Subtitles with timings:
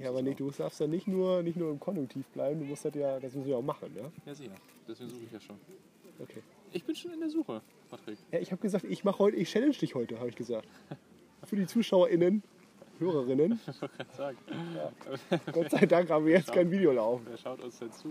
[0.00, 2.86] Ja, aber nee, du darfst ja nicht nur, nicht nur im Konjunktiv bleiben, du musst
[2.86, 4.10] das ja, das müssen wir auch machen, ja?
[4.24, 4.54] Ja, sicher.
[4.88, 5.56] Deswegen suche ich ja schon.
[6.18, 6.42] Okay.
[6.72, 7.60] Ich bin schon in der Suche,
[7.90, 8.16] Patrick.
[8.32, 10.66] Ja, ich habe gesagt, ich mache heute, ich challenge dich heute, habe ich gesagt.
[11.44, 12.42] Für die ZuschauerInnen,
[12.98, 13.60] Hörerinnen.
[13.68, 14.38] Ich sagen.
[15.52, 17.26] Gott sei Dank haben wir jetzt kein Video laufen.
[17.28, 18.10] Wer schaut uns denn zu?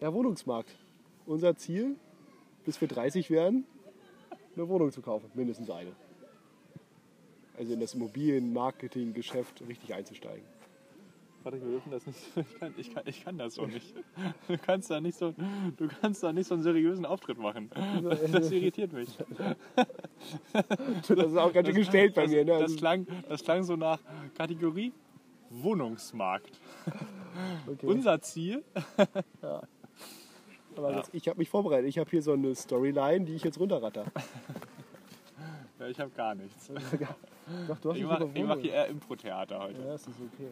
[0.00, 0.74] Ja, Wohnungsmarkt.
[1.24, 1.96] Unser Ziel,
[2.64, 3.66] bis wir 30 werden,
[4.56, 5.30] eine Wohnung zu kaufen.
[5.34, 5.92] Mindestens eine.
[7.56, 10.44] Also in das Immobilienmarketing-Geschäft richtig einzusteigen.
[11.44, 12.18] Patrick, wir dürfen das nicht.
[12.36, 13.94] Ich kann, ich kann, ich kann das so nicht.
[14.48, 15.34] Du kannst da nicht so,
[15.76, 17.70] du kannst da nicht so einen seriösen Auftritt machen.
[18.32, 19.10] Das irritiert mich.
[21.06, 22.44] Das ist auch ganz schön gestellt bei das, mir.
[22.44, 22.52] Ne?
[22.52, 24.00] Das Also, klang, das klang so nach
[24.34, 24.92] Kategorie
[25.50, 26.60] Wohnungsmarkt.
[27.66, 27.86] okay.
[27.86, 28.64] Unser Ziel.
[30.76, 31.88] Aber das, ich habe mich vorbereitet.
[31.88, 34.04] Ich habe hier so eine Storyline, die ich jetzt runterratter.
[35.80, 36.68] Ja, ich habe gar nichts.
[37.68, 39.80] Doch, du hast Ich mache mach hier eher Impro-Theater heute.
[39.80, 40.50] Ja, das ist okay.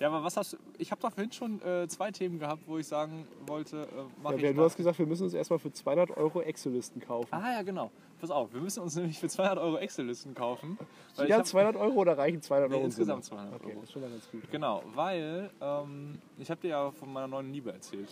[0.00, 0.56] Ja, aber was hast du.
[0.78, 3.86] Ich habe doch vorhin schon äh, zwei Themen gehabt, wo ich sagen wollte, äh,
[4.22, 7.00] mach Ja, ich wir- du hast gesagt, wir müssen uns erstmal für 200 Euro Excel-Listen
[7.00, 7.28] kaufen.
[7.30, 7.90] Ah ja, genau.
[8.20, 10.78] Pass auf, wir müssen uns nämlich für 200 Euro Excel-Listen kaufen.
[11.16, 12.84] weil Ja, hab- 200 Euro oder reichen 200 Nee, Euro?
[12.84, 13.42] in insgesamt Summe?
[13.42, 13.80] 200 Okay, Euro.
[13.80, 14.50] das ist schon mal ganz gut.
[14.50, 18.08] Genau, weil ähm, ich habe dir ja von meiner neuen Liebe erzählt.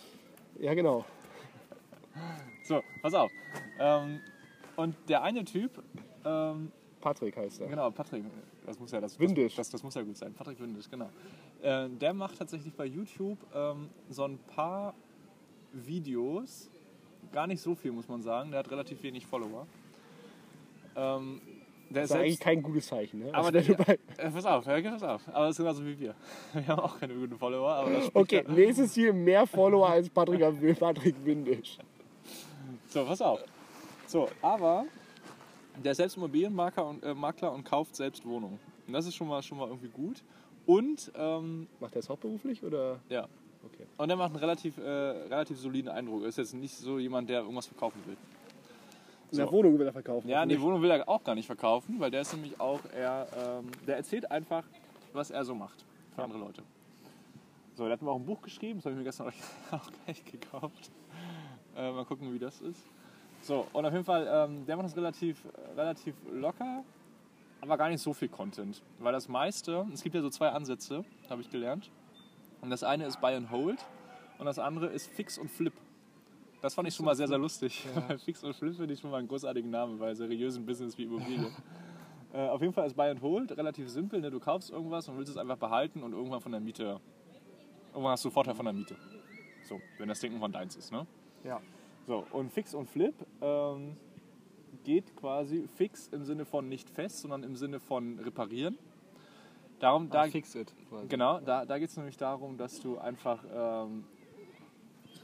[0.62, 1.05] Ja, genau.
[2.62, 3.32] So, pass auf.
[3.80, 4.20] Ähm,
[4.77, 5.82] und der eine Typ,
[6.24, 7.66] ähm, Patrick heißt er.
[7.66, 8.22] genau, Patrick,
[8.64, 9.56] das muss ja das, Windisch.
[9.56, 10.33] Das, das muss ja gut sein.
[10.33, 11.10] Patrick Windisch, genau.
[11.62, 14.94] Äh, der macht tatsächlich bei YouTube ähm, so ein paar
[15.72, 16.70] Videos,
[17.33, 18.52] gar nicht so viel muss man sagen.
[18.52, 19.66] Der hat relativ wenig Follower.
[21.93, 23.21] Der Das ist eigentlich kein gutes Zeichen.
[23.21, 23.27] Ne?
[23.33, 25.23] aber Also, der, bei- äh, pass auf, ja, pass auf.
[25.29, 26.15] Aber das ist genauso wie wir.
[26.55, 30.41] Wir haben auch keine guten Follower, aber okay, ja- nächstes Ziel mehr Follower als Patrick,
[30.79, 31.79] Patrick Windisch.
[32.89, 33.41] So, pass auf.
[34.07, 34.85] So, aber
[35.83, 38.59] der ist selbst Immobilienmakler und, äh, Makler und kauft selbst Wohnungen.
[38.87, 40.23] Und das ist schon mal, schon mal irgendwie gut.
[40.67, 42.98] Und, ähm, Macht er es hauptberuflich oder?
[43.08, 43.27] ja.
[43.64, 43.85] Okay.
[43.97, 46.23] Und er macht einen relativ, äh, relativ soliden Eindruck.
[46.23, 48.17] Er ist jetzt nicht so jemand, der irgendwas verkaufen will.
[49.33, 49.53] Eine So.
[49.53, 50.29] Wohnung will er verkaufen.
[50.29, 50.61] Ja, die hoffentlich.
[50.61, 53.97] Wohnung will er auch gar nicht verkaufen, weil der ist nämlich auch eher, ähm, der
[53.97, 54.65] erzählt einfach,
[55.13, 55.85] was er so macht
[56.15, 56.63] für andere Leute.
[57.75, 59.29] So, der hat mir auch ein Buch geschrieben, das habe ich mir gestern
[59.70, 60.91] auch gleich gekauft.
[61.77, 62.81] Äh, mal gucken, wie das ist.
[63.41, 65.43] So, und auf jeden Fall, ähm, der macht das relativ,
[65.77, 66.85] relativ locker,
[67.63, 68.83] aber gar nicht so viel Content.
[68.99, 71.91] Weil das meiste, es gibt ja so zwei Ansätze, habe ich gelernt.
[72.61, 73.79] Und das eine ist Buy and Hold
[74.39, 75.73] und das andere ist Fix und Flip.
[76.62, 77.86] Das fand ich schon mal sehr, sehr lustig.
[78.08, 81.02] Weil Fix und Flip finde ich schon mal einen großartigen Namen bei seriösen Business wie
[81.05, 81.48] Immobilien.
[82.33, 84.20] äh, auf jeden Fall ist Buy and Hold relativ simpel.
[84.20, 84.30] Ne?
[84.30, 87.01] Du kaufst irgendwas und willst es einfach behalten und irgendwann von der Miete.
[87.90, 88.96] Irgendwann hast du Vorteil von der Miete.
[89.64, 90.92] So, wenn das Ding irgendwann deins ist.
[90.92, 91.05] Ne?
[91.45, 91.61] Ja.
[92.06, 93.96] So, und Fix und Flip ähm,
[94.84, 98.78] geht quasi fix im Sinne von nicht fest, sondern im Sinne von reparieren.
[99.80, 100.72] Darum, da, Ah, fix it.
[100.89, 101.08] quasi.
[101.08, 104.05] Genau, da, da geht es nämlich darum, dass du einfach ähm,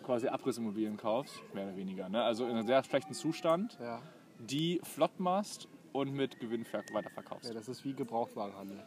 [0.09, 2.09] quasi Abrissimmobilien kaufst, mehr oder weniger.
[2.09, 2.23] Ne?
[2.23, 4.01] Also in einem sehr schlechten Zustand, Ja.
[4.39, 7.47] die flott machst und mit Gewinn ver- weiterverkaufst.
[7.49, 8.83] ja, das ist wie Gebrauchtwagenhandel.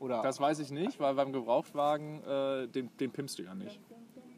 [0.00, 0.22] Oder?
[0.22, 3.78] Das weiß ich nicht, weil beim Gebrauchtwagen, äh, den, den pimpst du ja nicht.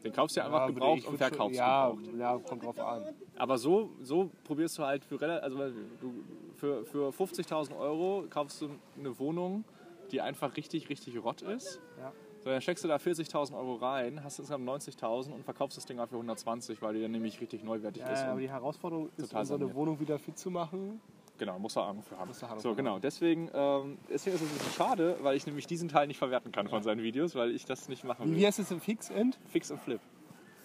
[0.03, 2.15] Den kaufst du ja einfach Ja, gebraucht und verkaufst ja, gebraucht.
[2.17, 3.05] ja, kommt drauf an.
[3.37, 5.69] Aber so, so probierst du halt für, also
[6.01, 6.13] du,
[6.57, 9.63] für, für 50.000 Euro kaufst du eine Wohnung,
[10.11, 11.79] die einfach richtig, richtig Rott ist.
[11.97, 12.11] Ja.
[12.43, 15.97] So, dann steckst du da 40.000 Euro rein, hast insgesamt 90.000 und verkaufst das Ding
[15.97, 18.21] für 120, weil die dann nämlich richtig neuwertig ist.
[18.21, 19.75] Ja, aber die Herausforderung ist, um so eine.
[19.75, 20.99] Wohnung wieder fit zu machen.
[21.37, 22.31] genau, musst du Ahnung für haben.
[22.31, 22.97] Ahnung So, für genau.
[22.97, 26.51] Deswegen, ähm, deswegen ist es ein bisschen schade, weil ich nämlich diesen Teil nicht verwerten
[26.51, 28.35] kann von seinen Videos, weil ich das nicht machen will.
[28.35, 29.37] wie heißt es im Fix-End?
[29.47, 30.01] Fix und Flip.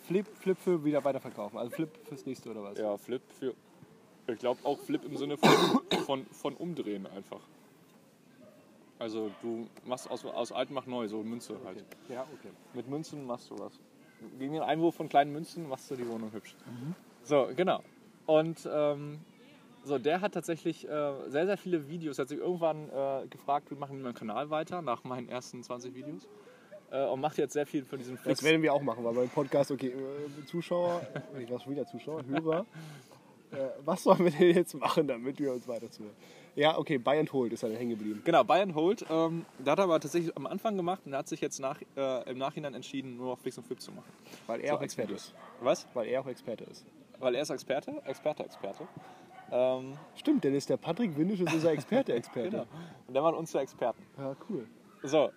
[0.01, 1.59] Flip, Flip für wieder weiterverkaufen.
[1.59, 2.79] Also Flip fürs nächste oder was?
[2.79, 3.55] Ja, Flip für.
[4.29, 5.51] Ich glaube auch Flip im Sinne von,
[6.07, 7.41] von, von umdrehen einfach.
[8.99, 11.84] Also du machst aus, aus alt mach neu, so Münze halt.
[12.09, 12.51] Ja, okay.
[12.75, 13.79] Mit Münzen machst du was.
[14.39, 16.57] Gegen den Einwurf von kleinen Münzen machst du die Wohnung hübsch.
[17.23, 17.83] So, genau.
[18.25, 19.21] Und ähm,
[19.84, 22.19] so, der hat tatsächlich äh, sehr, sehr viele Videos.
[22.19, 25.63] Er hat sich irgendwann äh, gefragt, wie machen wir meinen Kanal weiter, nach meinen ersten
[25.63, 26.27] 20 Videos.
[26.91, 28.43] Äh, und macht jetzt sehr viel von diesem Das Fix.
[28.43, 31.03] werden wir auch machen, weil beim Podcast, okay, äh, Zuschauer,
[31.39, 32.65] ich war schon wieder Zuschauer, Hörer,
[33.53, 36.15] äh, was sollen wir denn jetzt machen, damit wir uns weiter zuhören?
[36.57, 38.23] Ja, okay, Buy and Hold ist dann hängen geblieben.
[38.25, 39.05] Genau, Bayern Hold.
[39.11, 42.31] Ähm, da hat er aber tatsächlich am Anfang gemacht und hat sich jetzt nach, äh,
[42.31, 44.11] im Nachhinein entschieden, nur noch Fix und Flip zu machen.
[44.47, 45.35] Weil er So auch Experte ist.
[45.61, 45.87] Was?
[45.93, 46.87] Weil er auch Experte ist.
[47.19, 48.89] Weil er ist Experte, Experte, Experte.
[49.53, 52.51] Ähm, Stimmt, denn ist der Patrick Windisch ist unser Experte, Experte.
[52.51, 52.67] genau.
[53.07, 54.03] Und der macht uns zu Experten.
[54.19, 54.67] Ja, cool.
[55.03, 55.31] So,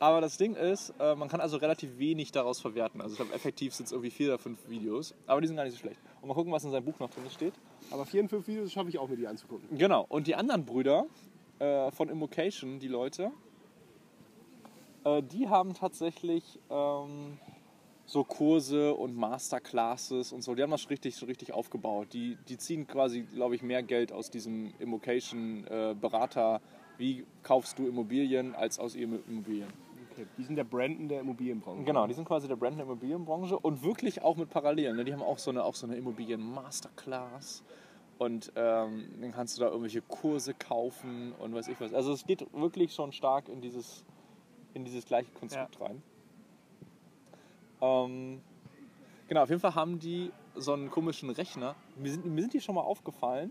[0.00, 3.00] Aber das Ding ist, äh, man kann also relativ wenig daraus verwerten.
[3.00, 5.14] Also ich glaube, effektiv sind es irgendwie vier oder fünf Videos.
[5.26, 6.00] Aber die sind gar nicht so schlecht.
[6.20, 7.54] Und mal gucken, was in seinem Buch noch drin steht.
[7.90, 9.76] Aber vier und fünf Videos schaffe ich auch, mir die anzugucken.
[9.76, 10.04] Genau.
[10.08, 11.06] Und die anderen Brüder
[11.58, 13.30] äh, von Immocation, die Leute,
[15.04, 17.38] äh, die haben tatsächlich ähm,
[18.06, 20.54] so Kurse und Masterclasses und so.
[20.54, 22.08] Die haben das richtig, so richtig aufgebaut.
[22.12, 26.60] Die, die ziehen quasi, glaube ich, mehr Geld aus diesem Immocation-Berater.
[26.98, 29.83] Wie kaufst du Immobilien als aus Immobilien?
[30.38, 31.84] Die sind der Brandon der Immobilienbranche.
[31.84, 34.96] Genau, die sind quasi der Brand der Immobilienbranche und wirklich auch mit Parallelen.
[34.96, 35.04] Ne?
[35.04, 37.62] Die haben auch so eine, auch so eine Immobilien-Masterclass
[38.18, 41.92] und ähm, dann kannst du da irgendwelche Kurse kaufen und weiß ich was.
[41.92, 44.04] Also es geht wirklich schon stark in dieses,
[44.72, 46.02] in dieses gleiche Konstrukt rein.
[47.80, 48.40] Ähm,
[49.28, 51.74] genau, auf jeden Fall haben die so einen komischen Rechner.
[51.96, 53.50] Mir sind, mir sind die schon mal aufgefallen,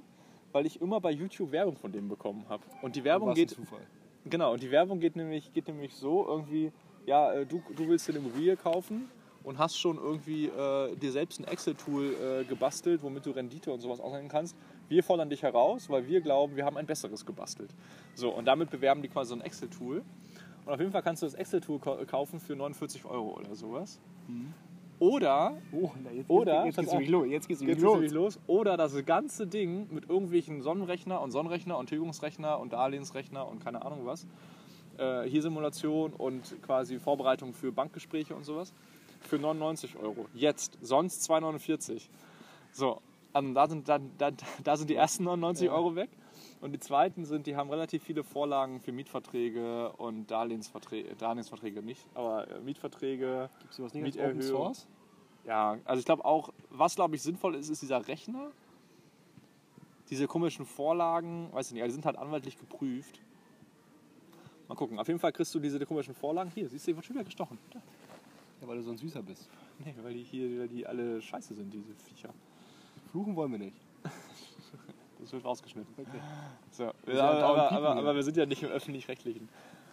[0.53, 2.63] weil ich immer bei YouTube Werbung von dem bekommen habe.
[2.81, 3.85] Und die Werbung geht, Zufall.
[4.29, 6.71] Genau, und die Werbung geht nämlich, geht nämlich so irgendwie,
[7.05, 9.09] ja, äh, du, du willst dir eine Immobilie kaufen
[9.43, 13.81] und hast schon irgendwie äh, dir selbst ein Excel-Tool äh, gebastelt, womit du Rendite und
[13.81, 14.55] sowas ausrechnen kannst.
[14.87, 17.75] Wir fordern dich heraus, weil wir glauben, wir haben ein besseres gebastelt.
[18.15, 20.01] So, und damit bewerben die quasi so ein Excel-Tool.
[20.65, 23.99] Und auf jeden Fall kannst du das Excel-Tool kau- kaufen für 49 Euro oder sowas.
[25.03, 27.27] Oder Oh, jetzt, Oder- jetzt, pass geht's los.
[27.27, 28.35] Jetzt geht's Jetzt nämlich los.
[28.35, 28.39] los.
[28.47, 33.83] Oder das ganze Ding mit irgendwelchen Sonnenrechner und Sonnenrechner und Tilgungsrechner und Darlehensrechner und keine
[33.85, 34.25] Ahnung was.
[34.97, 38.71] Äh, hier Simulation und quasi Vorbereitung für Bankgespräche und sowas.
[39.21, 40.25] Für 99 Euro.
[40.33, 40.77] Jetzt.
[40.81, 42.09] Sonst 2,49.
[42.71, 43.01] So.
[43.33, 44.29] Also da, sind, dann, da,
[44.63, 46.09] da sind die ersten 99 Euro weg.
[46.63, 52.07] Und die zweiten sind, die haben relativ viele Vorlagen für Mietverträge und Darlehensverträge, Darlehensverträge nicht,
[52.13, 54.73] aber äh, Mietverträge, Gibt's sowas nicht als Open Mieterhöhung.
[54.73, 54.87] Source?
[55.43, 58.49] ja, also ich glaube auch, was glaube ich sinnvoll ist, ist dieser Rechner.
[60.09, 63.19] Diese komischen Vorlagen, weiß ich nicht, die sind halt anwaltlich geprüft.
[64.69, 66.49] Mal gucken, auf jeden Fall kriegst du diese komischen Vorlagen.
[66.49, 67.57] Hier, siehst du, die wird schon wieder gestochen.
[67.73, 67.81] Ja,
[68.69, 69.49] weil du so ein Süßer bist.
[69.83, 72.33] Nee, weil die hier weil die alle scheiße sind, diese Viecher.
[73.11, 73.75] Fluchen wollen wir nicht.
[75.23, 75.93] Das wird rausgeschnitten.
[75.97, 76.19] Okay.
[76.71, 76.91] So.
[77.05, 79.47] sind Ja, aber, aber, aber, wir sind ja nicht im öffentlich-rechtlichen.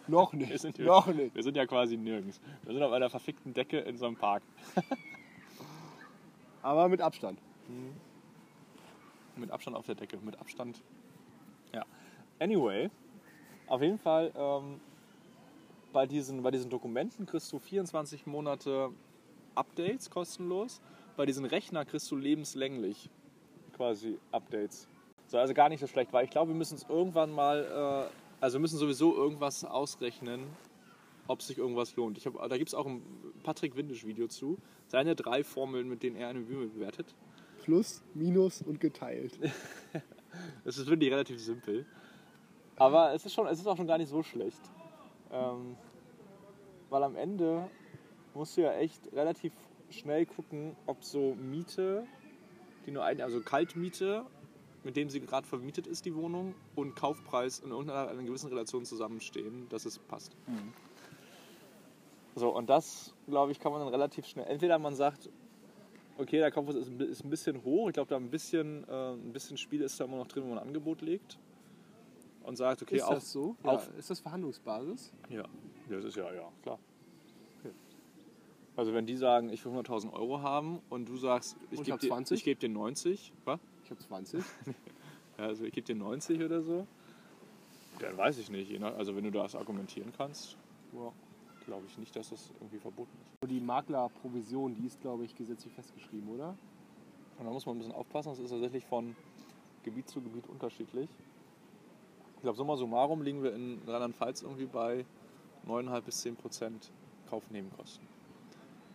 [0.07, 0.59] Noch Wir nicht.
[0.59, 1.33] sind, hier, Noch nicht.
[1.33, 2.41] wir sind ja quasi nirgends.
[2.63, 4.43] Wir sind auf einer verfickten Decke in so einem Park.
[6.61, 7.39] Aber mit Abstand.
[9.37, 10.17] Mit Abstand auf der Decke.
[10.17, 10.81] Mit Abstand.
[11.73, 11.85] Ja.
[12.39, 12.89] Anyway,
[13.67, 14.81] auf jeden Fall ähm,
[15.93, 18.89] bei, diesen, bei diesen Dokumenten kriegst du 24 Monate
[19.55, 20.81] Updates kostenlos.
[21.15, 23.09] Bei diesen Rechner kriegst du lebenslänglich
[23.77, 24.87] quasi Updates.
[25.31, 28.43] So, also gar nicht so schlecht, weil ich glaube, wir müssen es irgendwann mal, äh,
[28.43, 30.43] also wir müssen sowieso irgendwas ausrechnen,
[31.25, 32.17] ob sich irgendwas lohnt.
[32.17, 33.01] Ich hab, da gibt es auch ein
[33.41, 34.57] Patrick Windisch Video zu.
[34.87, 37.15] Seine drei Formeln, mit denen er eine Bühne bewertet.
[37.63, 39.39] Plus, Minus und geteilt.
[40.63, 41.85] Es ist wirklich relativ simpel.
[42.77, 44.61] Aber es ist, schon, es ist auch schon gar nicht so schlecht.
[45.29, 45.75] Ähm,
[46.89, 47.69] weil am Ende
[48.33, 49.51] musst du ja echt relativ
[49.89, 52.05] schnell gucken, ob so Miete,
[52.85, 54.25] die nur ein, also Kaltmiete,
[54.83, 58.85] mit dem sie gerade vermietet ist, die Wohnung, und Kaufpreis in irgendeiner einer gewissen Relation
[58.85, 60.35] zusammenstehen, dass es passt.
[62.35, 64.45] So, und das, glaube ich, kann man dann relativ schnell.
[64.47, 65.29] Entweder man sagt,
[66.17, 66.89] okay, der Kaufpreis ist,
[67.23, 67.89] ein bisschen hoch.
[67.89, 70.51] Ich glaube, da ein bisschen, äh, ein bisschen Spiel ist da immer noch drin, wenn
[70.51, 71.37] man ein Angebot legt.
[72.43, 73.55] Und sagt, okay, ist auf, das so?
[73.63, 75.13] auf- ja, ist das Verhandlungsbasis?
[75.29, 75.43] ja,
[75.89, 76.79] das ist ja, ja, klar.
[78.77, 82.07] Also wenn die sagen, ich will 100.000 Euro haben und du sagst, ich gebe dir,
[82.07, 82.39] 20?
[82.39, 83.59] ich geb dir 90, was?
[83.91, 84.43] Ich habe 20.
[85.37, 86.85] Ja, also ich gebe dir 90 oder so,
[87.99, 88.83] dann weiß ich nicht.
[88.83, 90.57] Also wenn du das argumentieren kannst,
[90.91, 91.11] ja,
[91.65, 93.49] glaube ich nicht, dass das irgendwie verboten ist.
[93.49, 96.49] Die Maklerprovision, die ist, glaube ich, gesetzlich festgeschrieben, oder?
[97.39, 99.15] Und da muss man ein bisschen aufpassen, das ist tatsächlich von
[99.83, 101.09] Gebiet zu Gebiet unterschiedlich.
[102.35, 105.05] Ich glaube, summa summarum liegen wir in Rheinland-Pfalz irgendwie bei
[105.65, 106.91] 9,5 bis 10 Prozent
[107.29, 108.05] Kaufnebenkosten.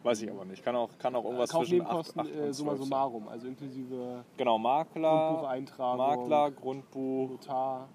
[0.07, 0.65] Weiß ich aber nicht.
[0.65, 2.77] Kann auch, kann auch irgendwas zwischen 8, Kaufnebenkosten 8 äh, summa 12 sein.
[2.77, 7.89] summarum, also inklusive Genau, Makler, Grundbucheintragung, Makler, Grundbuch, Notar.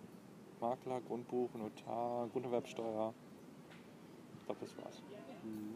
[0.60, 3.13] Makler, Grundbuch, Notar, Grunderwerbsteuer.
[4.38, 5.01] Ich glaube, das war's.
[5.44, 5.75] Mhm.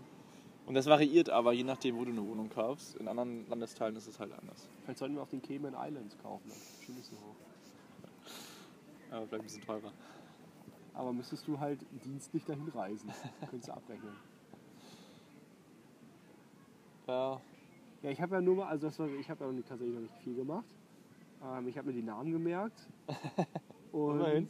[0.65, 2.95] Und das variiert aber, je nachdem, wo du eine Wohnung kaufst.
[2.97, 4.67] In anderen Landesteilen ist es halt anders.
[4.83, 6.49] Vielleicht sollten wir auf den Cayman Islands kaufen.
[6.49, 7.35] Das ist so hoch.
[9.11, 9.91] Aber vielleicht ein bisschen teurer.
[10.93, 13.11] Aber müsstest du halt dienstlich dahin reisen.
[13.49, 14.34] Könntest du abrechnen.
[17.07, 17.41] Ja,
[18.01, 19.95] Ja, ich habe ja nur mal, also das war, ich habe ja noch nicht- tatsächlich
[19.95, 20.65] noch nicht viel gemacht.
[21.43, 22.87] Ähm, ich habe mir die Namen gemerkt.
[23.91, 24.49] Und Immerhin.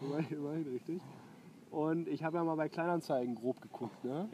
[0.00, 1.00] Immerhin, immerhin, richtig.
[1.70, 4.28] Und ich habe ja mal bei Kleinanzeigen grob geguckt, ne?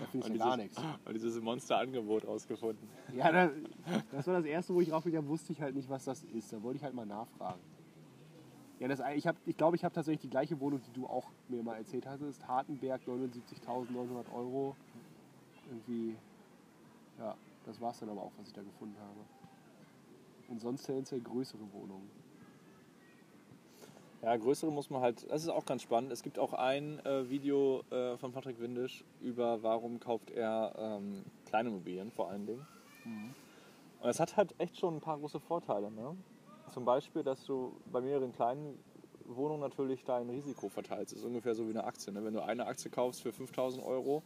[0.00, 0.76] Da finde ich ja gar nichts.
[1.04, 2.88] Und dieses Monsterangebot rausgefunden.
[3.14, 3.50] Ja, das,
[4.10, 6.52] das war das erste, wo ich raufgegangen wusste ich halt nicht, was das ist.
[6.52, 7.60] Da wollte ich halt mal nachfragen.
[8.78, 11.30] Ja, das, ich glaube, ich, glaub, ich habe tatsächlich die gleiche Wohnung, die du auch
[11.48, 12.46] mir mal erzählt hattest.
[12.48, 14.76] Hartenberg, 79.900 Euro.
[15.68, 16.16] Irgendwie,
[17.22, 19.20] ja, das war es dann aber auch, was ich da gefunden habe.
[20.48, 22.10] Und sonst tendenziell größere Wohnungen.
[24.22, 26.12] Ja, größere muss man halt, das ist auch ganz spannend.
[26.12, 31.24] Es gibt auch ein äh, Video äh, von Patrick Windisch über, warum kauft er ähm,
[31.46, 32.66] kleine Immobilien vor allen Dingen.
[34.00, 35.90] Und es hat halt echt schon ein paar große Vorteile.
[35.90, 36.16] Ne?
[36.70, 38.78] Zum Beispiel, dass du bei mehreren kleinen
[39.26, 41.12] Wohnungen natürlich dein Risiko verteilst.
[41.12, 42.12] Das ist ungefähr so wie eine Aktie.
[42.12, 42.24] Ne?
[42.24, 44.22] Wenn du eine Aktie kaufst für 5000 Euro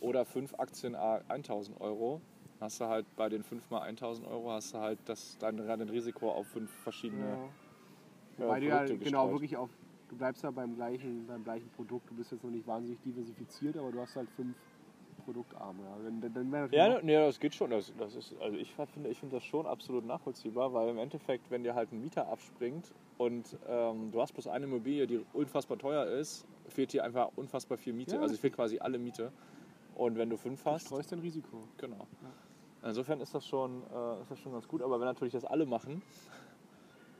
[0.00, 2.20] oder fünf Aktien a 1000 Euro,
[2.64, 5.88] hast du halt bei den 5 mal 1000 Euro hast du halt das, dein, dein
[5.88, 8.44] Risiko auf fünf verschiedene Ja.
[8.44, 9.70] ja, Weil du ja Produkte genau wirklich auf,
[10.08, 12.10] du bleibst ja beim gleichen, beim gleichen Produkt.
[12.10, 14.56] Du bist jetzt noch nicht wahnsinnig diversifiziert, aber du hast halt fünf
[15.24, 15.82] Produktarme.
[15.82, 15.96] Ja.
[16.04, 17.70] Dann, dann, dann Ja, nee, das geht schon.
[17.70, 21.50] Das, das ist, also ich finde ich find das schon absolut nachvollziehbar, weil im Endeffekt,
[21.50, 25.78] wenn dir halt ein Mieter abspringt und ähm, du hast bloß eine Immobilie, die unfassbar
[25.78, 28.16] teuer ist, fehlt dir einfach unfassbar viel Miete.
[28.16, 29.32] Ja, also es fehlt quasi alle Miete.
[29.94, 31.68] Und wenn du fünf du hast, streust dein Risiko.
[31.78, 32.06] genau.
[32.84, 34.82] Insofern ist das, schon, äh, ist das schon ganz gut.
[34.82, 36.02] Aber wenn natürlich das alle machen,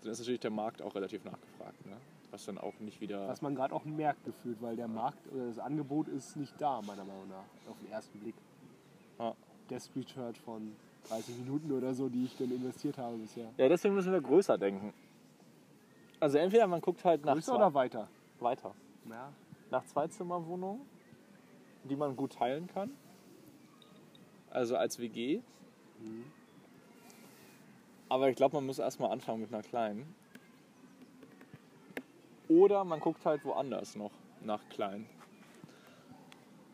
[0.02, 1.86] dann ist natürlich der Markt auch relativ nachgefragt.
[1.86, 1.96] Ne?
[2.30, 3.28] Was dann auch nicht wieder...
[3.28, 6.82] Was man gerade auch merkt gefühlt, weil der Markt oder das Angebot ist nicht da,
[6.82, 8.34] meiner Meinung nach, auf den ersten Blick.
[9.18, 9.34] Ja.
[9.70, 10.76] Desk Research von
[11.08, 13.50] 30 Minuten oder so, die ich dann investiert habe bisher.
[13.56, 14.92] Ja, deswegen müssen wir größer denken.
[16.20, 18.08] Also entweder man guckt halt nach Größer zwei, oder weiter?
[18.40, 18.74] weiter.
[19.08, 19.32] Ja.
[19.70, 20.82] nach Zweizimmerwohnungen,
[21.84, 22.90] die man gut teilen kann.
[24.50, 25.40] Also als WG.
[28.08, 30.14] Aber ich glaube, man muss erstmal anfangen mit einer kleinen.
[32.48, 35.08] Oder man guckt halt woanders noch nach kleinen.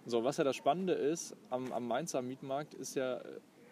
[0.06, 3.20] So, was ja das Spannende ist, am, am Mainzer Mietmarkt ist ja,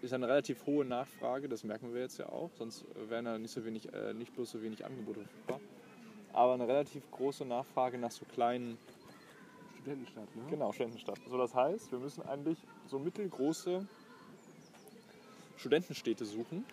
[0.02, 3.50] ist eine relativ hohe Nachfrage, das merken wir jetzt ja auch, sonst wären ja nicht,
[3.50, 5.60] so wenig, äh, nicht bloß so wenig Angebote verfügbar.
[6.32, 8.78] Aber eine relativ große Nachfrage nach so kleinen
[9.80, 10.42] Studentenstadt, ne?
[10.50, 11.18] Genau, Studentenstadt.
[11.28, 13.86] So, das heißt, wir müssen eigentlich so mittelgroße
[15.58, 16.64] Studentenstädte suchen.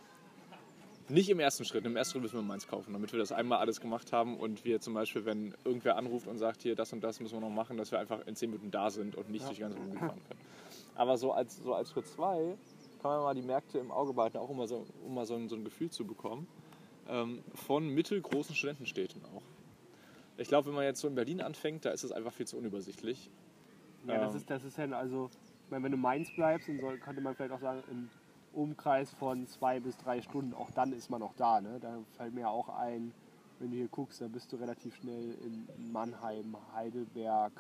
[1.08, 1.86] Nicht im ersten Schritt.
[1.86, 4.66] Im ersten Schritt müssen wir Mainz kaufen, damit wir das einmal alles gemacht haben und
[4.66, 7.50] wir zum Beispiel, wenn irgendwer anruft und sagt, hier, das und das müssen wir noch
[7.52, 9.98] machen, dass wir einfach in 10 Minuten da sind und nicht durch die ganze Wohnung
[10.00, 10.40] fahren können.
[10.96, 12.58] Aber so als, so als Schritt 2
[13.02, 15.48] kann man mal die Märkte im Auge behalten, auch immer so, um mal so ein,
[15.48, 16.48] so ein Gefühl zu bekommen,
[17.08, 19.44] ähm, von mittelgroßen Studentenstädten auch.
[20.38, 22.58] Ich glaube, wenn man jetzt so in Berlin anfängt, da ist es einfach viel zu
[22.58, 23.30] unübersichtlich.
[24.08, 24.38] Ja, das Ähm.
[24.38, 25.30] ist, das ist ja, also,
[25.66, 28.10] ich meine, wenn du Mainz bleibst, dann soll, könnte man vielleicht auch sagen, im
[28.56, 31.62] Umkreis von zwei bis drei Stunden, auch dann ist man noch da.
[31.62, 31.78] Ne?
[31.80, 33.12] Da fällt mir auch ein,
[33.60, 37.52] wenn du hier guckst, da bist du relativ schnell in Mannheim, Heidelberg,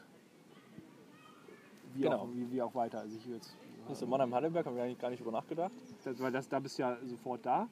[1.93, 2.17] wie, Genau.
[2.21, 2.99] auch, wie, wie auch weiter.
[2.99, 3.55] Also ich jetzt,
[3.87, 5.71] Das ist in Mannheim-Heidelberg, haben wir eigentlich gar nicht drüber nachgedacht.
[6.03, 7.67] das, weil das, da bist du ja sofort da.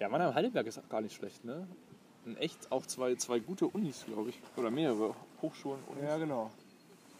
[0.00, 1.66] Ja, Mannheim-Heidelberg ist auch gar nicht schlecht, ne?
[2.26, 4.40] Und echt auch zwei, zwei gute Unis, glaube ich.
[4.56, 5.80] Oder mehrere Hochschulen.
[5.88, 6.02] Unis.
[6.04, 6.50] Ja, genau.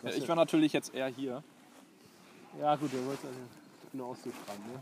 [0.02, 1.42] Ja, ich war natürlich jetzt eher hier.
[2.60, 3.38] Ja, gut, der wollte also
[3.96, 4.80] nur Ostseestrand, ne?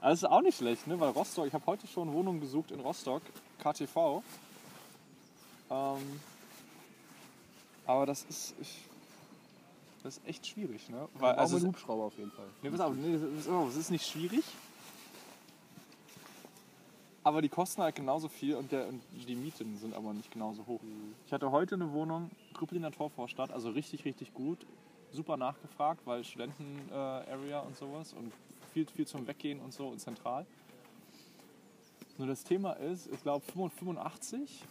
[0.00, 0.98] Das ist auch nicht schlecht, ne?
[1.00, 3.22] Weil Rostock, ich habe heute schon Wohnungen gesucht in Rostock,
[3.58, 4.22] KTV.
[5.70, 6.20] Ähm,
[7.86, 8.84] aber das ist, ich,
[10.02, 11.08] das ist echt schwierig, ne?
[11.14, 12.46] Weil, auch also, mit es- Hubschrauber auf jeden Fall.
[12.62, 14.44] Nee, pass auf, nee, das ist, oh, es ist nicht schwierig.
[17.24, 20.64] Aber die kosten halt genauso viel und, der, und die Mieten sind aber nicht genauso
[20.66, 20.80] hoch.
[21.26, 24.58] Ich hatte heute eine Wohnung, Krüppeliner Torvorstadt, also richtig, richtig gut.
[25.12, 28.32] Super nachgefragt, weil Studenten-Area und sowas und
[28.72, 30.46] viel, viel zum Weggehen und so und zentral.
[32.18, 34.64] Nur das Thema ist, ich glaube 85,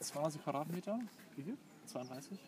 [0.00, 0.98] 32 Quadratmeter.
[1.34, 1.58] Wie viel?
[1.86, 2.38] 32?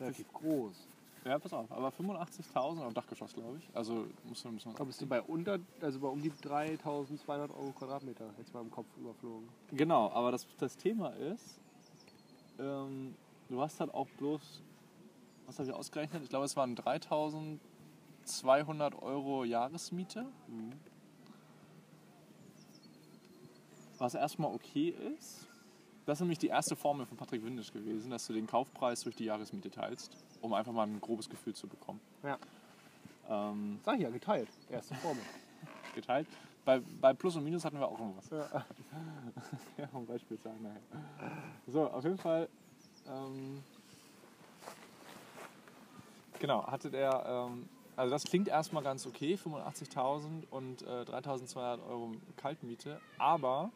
[0.00, 0.88] Relativ groß.
[1.24, 3.74] Ja, pass auf, aber 85.000 auf Dachgeschoss, glaube ich.
[3.74, 7.50] Also musst du ein bisschen Da bist du bei unter, also bei um die 3200
[7.50, 9.48] Euro Quadratmeter, jetzt mal im Kopf überflogen.
[9.72, 11.58] Genau, aber das, das Thema ist,
[12.58, 13.14] ähm,
[13.48, 14.60] du hast halt auch bloß,
[15.46, 16.22] was habe ich ausgerechnet?
[16.22, 20.26] Ich glaube, es waren 3200 Euro Jahresmiete,
[23.98, 25.48] was erstmal okay ist.
[26.06, 29.16] Das ist nämlich die erste Formel von Patrick Windisch gewesen, dass du den Kaufpreis durch
[29.16, 32.00] die Jahresmiete teilst, um einfach mal ein grobes Gefühl zu bekommen.
[32.22, 32.38] Ja.
[33.28, 34.50] Ähm, Sag ich ja, geteilt.
[34.68, 35.22] Erste Formel.
[35.94, 36.28] geteilt.
[36.64, 38.28] Bei, bei Plus und Minus hatten wir auch irgendwas.
[38.30, 38.48] Ja.
[39.78, 40.80] ja, um Beispiel sagen nachher.
[41.66, 42.48] So, auf jeden Fall.
[43.06, 43.62] Ähm,
[46.40, 47.24] genau, hatte der.
[47.26, 53.00] Ähm, also, das klingt erstmal ganz okay: 85.000 und äh, 3.200 Euro Kaltmiete.
[53.18, 53.70] Aber,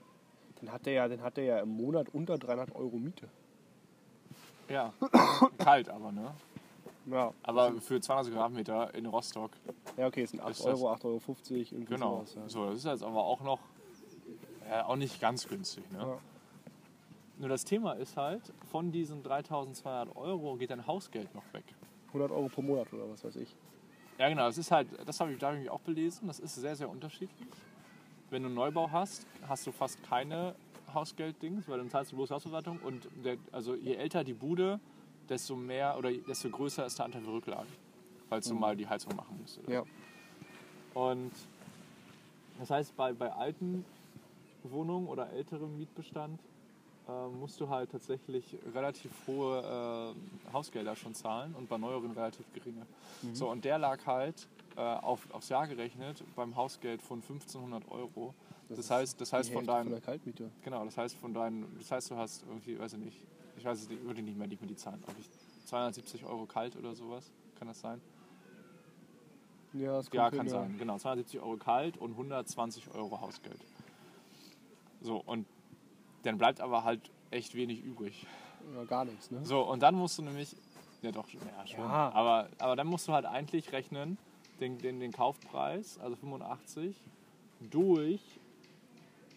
[0.60, 3.28] Dann hat der ja, dann hat der ja im Monat unter 300 Euro Miete.
[4.68, 4.92] ja,
[5.58, 6.34] kalt aber, ne?
[7.06, 7.32] Ja.
[7.42, 9.52] Aber für 200 Quadratmeter in Rostock,
[9.96, 11.18] Ja, okay, es sind 8 Ist das- Euro, 8,50 Euro,
[11.70, 12.16] irgendwie genau.
[12.16, 12.34] sowas.
[12.34, 12.48] Ja.
[12.48, 13.60] So, das ist jetzt aber auch noch.
[14.68, 15.98] Ja, auch nicht ganz günstig, ne?
[16.00, 16.18] Ja.
[17.38, 21.64] Nur das Thema ist halt, von diesen 3200 Euro geht dein Hausgeld noch weg.
[22.20, 23.54] 100 Euro pro Monat oder was weiß ich.
[24.18, 26.74] Ja, genau, das ist halt, das habe ich, da ich auch belesen, das ist sehr,
[26.74, 27.48] sehr unterschiedlich.
[28.30, 30.54] Wenn du einen Neubau hast, hast du fast keine
[30.92, 34.80] Hausgelddings, weil dann zahlst du bloß Hausverwaltung und der, also je älter die Bude,
[35.28, 37.68] desto mehr oder desto größer ist der Anteil für Rücklagen,
[38.28, 39.58] falls du mal die Heizung machen musst.
[39.58, 39.84] oder Ja.
[40.94, 41.32] Und
[42.58, 43.84] das heißt, bei, bei alten
[44.64, 46.40] Wohnungen oder älterem Mietbestand
[47.08, 50.14] äh, musst du halt tatsächlich relativ hohe
[50.46, 52.86] äh, Hausgelder schon zahlen und bei neueren relativ geringe.
[53.32, 54.46] So, und der lag halt
[54.76, 58.34] äh, auf, aufs Jahr gerechnet beim Hausgeld von 1500 Euro.
[58.68, 60.50] Das, ist heißt, das heißt von Kaltmiete.
[60.62, 63.16] genau, das heißt von deinen, das heißt, du hast irgendwie, weiß ich nicht,
[63.56, 65.26] ich weiß es nicht, würde nicht mehr, nicht mehr die Zahlen, ob ich
[65.66, 68.00] 270 Euro kalt oder sowas, kann das sein?
[69.72, 70.78] Ja, das Ja, kann hin, sein.
[70.78, 73.60] Genau, 270 Euro kalt und 120 Euro Hausgeld.
[75.00, 75.46] So, und
[76.22, 78.26] dann bleibt aber halt echt wenig übrig.
[78.74, 79.44] Ja, gar nichts, ne?
[79.44, 80.54] So, und dann musst du nämlich,
[81.02, 82.10] ja doch, ja schon, Ja.
[82.12, 84.18] Aber, aber dann musst du halt eigentlich rechnen,
[84.60, 86.96] den, den, den Kaufpreis, also 85,
[87.70, 88.20] durch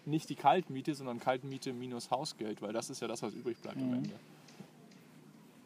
[0.06, 3.78] nicht die Kaltmiete, sondern Kaltmiete minus Hausgeld, weil das ist ja das, was übrig bleibt
[3.78, 3.94] am Mhm.
[3.96, 4.20] Ende.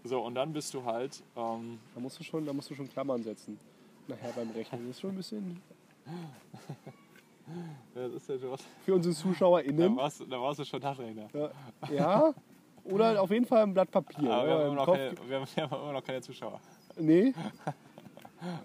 [0.03, 2.87] So, und dann bist du halt, ähm, Da musst du schon, da musst du schon
[2.89, 3.57] Klammern setzen.
[4.07, 4.81] Nachher beim Rechnen.
[4.87, 5.61] Das ist schon ein bisschen.
[7.93, 9.95] das ist ja schon, Für unsere da, ZuschauerInnen.
[9.95, 11.27] brauchst, du- da brauchst du schon Taschenrechner.
[11.33, 11.49] Ja.
[11.93, 12.33] ja.
[12.85, 14.31] Oder auf jeden Fall ein Blatt Papier.
[14.31, 16.03] Aber wir, Ja, haben im immer noch Kopf- keine, wir, haben, wir haben immer noch
[16.03, 16.59] keine Zuschauer.
[16.97, 17.33] Nee.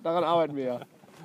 [0.02, 0.80] Daran arbeiten wir ja.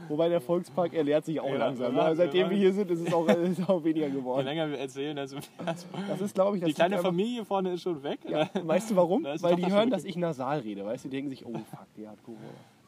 [0.09, 1.93] Wobei der Volkspark, er lehrt sich auch Ja, langsam.
[1.95, 2.15] machen- Ne?
[2.15, 4.45] Seitdem wir hier sind, ist es auch, ist es auch weniger Je geworden.
[4.45, 5.75] länger wir erzählen, desto mehr.
[6.07, 8.19] Das ist, glaube ich, das Die kleine liegt einfach- Familie vorne ist schon weg.
[8.27, 9.23] Ja, weißt du warum?
[9.23, 10.85] Da Weil die hören, dass ich nasal rede.
[10.85, 12.41] Weißt du, die denken sich, oh fuck, der hat Corona.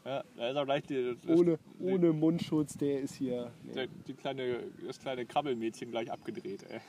[0.04, 3.50] Ja, da ist auch gleich die, Ohne, die, ohne Mundschutz, der ist hier.
[3.62, 3.72] Nee.
[3.74, 6.64] der, die kleine, das kleine Krabbelmädchen gleich abgedreht.
[6.70, 6.80] Ey.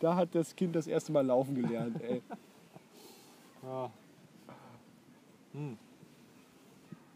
[0.00, 2.00] Da hat das Kind das erste Mal laufen gelernt.
[2.02, 2.22] Ey.
[3.62, 3.90] Ja.
[5.52, 5.78] Hm.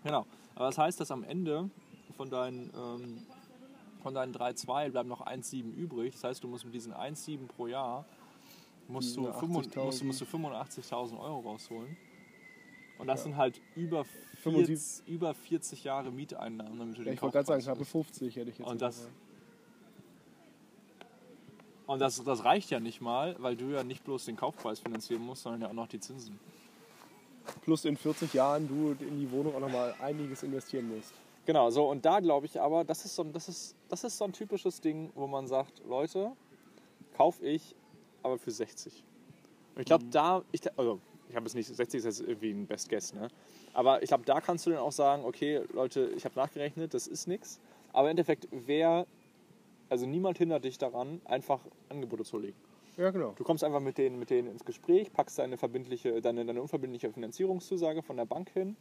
[0.04, 0.26] Genau.
[0.54, 1.68] Aber das heißt, dass am Ende
[2.16, 3.26] von deinen, ähm,
[4.02, 6.12] von deinen 3,2 bleiben noch 1,7 übrig.
[6.12, 8.04] Das heißt, du musst mit diesen 1,7 pro Jahr
[8.86, 10.04] musst du, Diese 85 musst, du- 80.000.
[10.06, 11.96] musst du 85.000 Euro rausholen.
[12.98, 13.24] Und das Ja.
[13.24, 14.04] sind halt über
[14.44, 17.84] 75 40, über 40 Jahre Mieteinnahmen, damit du Ja, den ich wollte gerade sagen, knappe
[17.84, 18.94] 50 hätte ich jetzt Und gesagt.
[18.94, 19.08] das-
[21.86, 25.22] Und das, das reicht ja nicht mal, weil du ja nicht bloß den Kaufpreis finanzieren
[25.22, 26.38] musst, sondern ja auch noch die Zinsen.
[27.62, 31.12] Plus in 40 Jahren du in die Wohnung auch nochmal einiges investieren musst.
[31.44, 34.16] Genau, so und da glaube ich aber, das ist, so, ein- das, ist, das ist
[34.16, 36.32] so ein typisches Ding, wo man sagt, Leute,
[37.14, 37.74] kaufe ich,
[38.22, 39.04] aber für 60.
[39.74, 42.66] Und ich glaube, da, ich, also ich habe es nicht, 60 ist jetzt irgendwie ein
[42.66, 43.28] Best Guess, ne?
[43.72, 47.06] Aber ich glaube, da kannst du dann auch sagen, okay, Leute, ich habe nachgerechnet, das
[47.06, 47.60] ist nichts.
[47.92, 49.06] Aber im Endeffekt, wer,
[49.88, 52.56] also niemand hindert dich daran, einfach Angebote zu legen.
[52.96, 53.32] Ja, genau.
[53.36, 57.12] Du kommst einfach mit denen, mit denen ins Gespräch, packst deine, verbindliche, deine, deine unverbindliche
[57.12, 58.76] Finanzierungszusage von der Bank hin,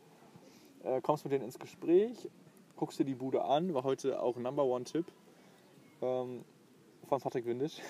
[0.83, 2.29] äh, kommst mit denen ins Gespräch,
[2.75, 5.05] guckst dir die Bude an, war heute auch ein Number One Tipp
[6.01, 6.43] ähm,
[7.07, 7.81] von Patrick Windisch.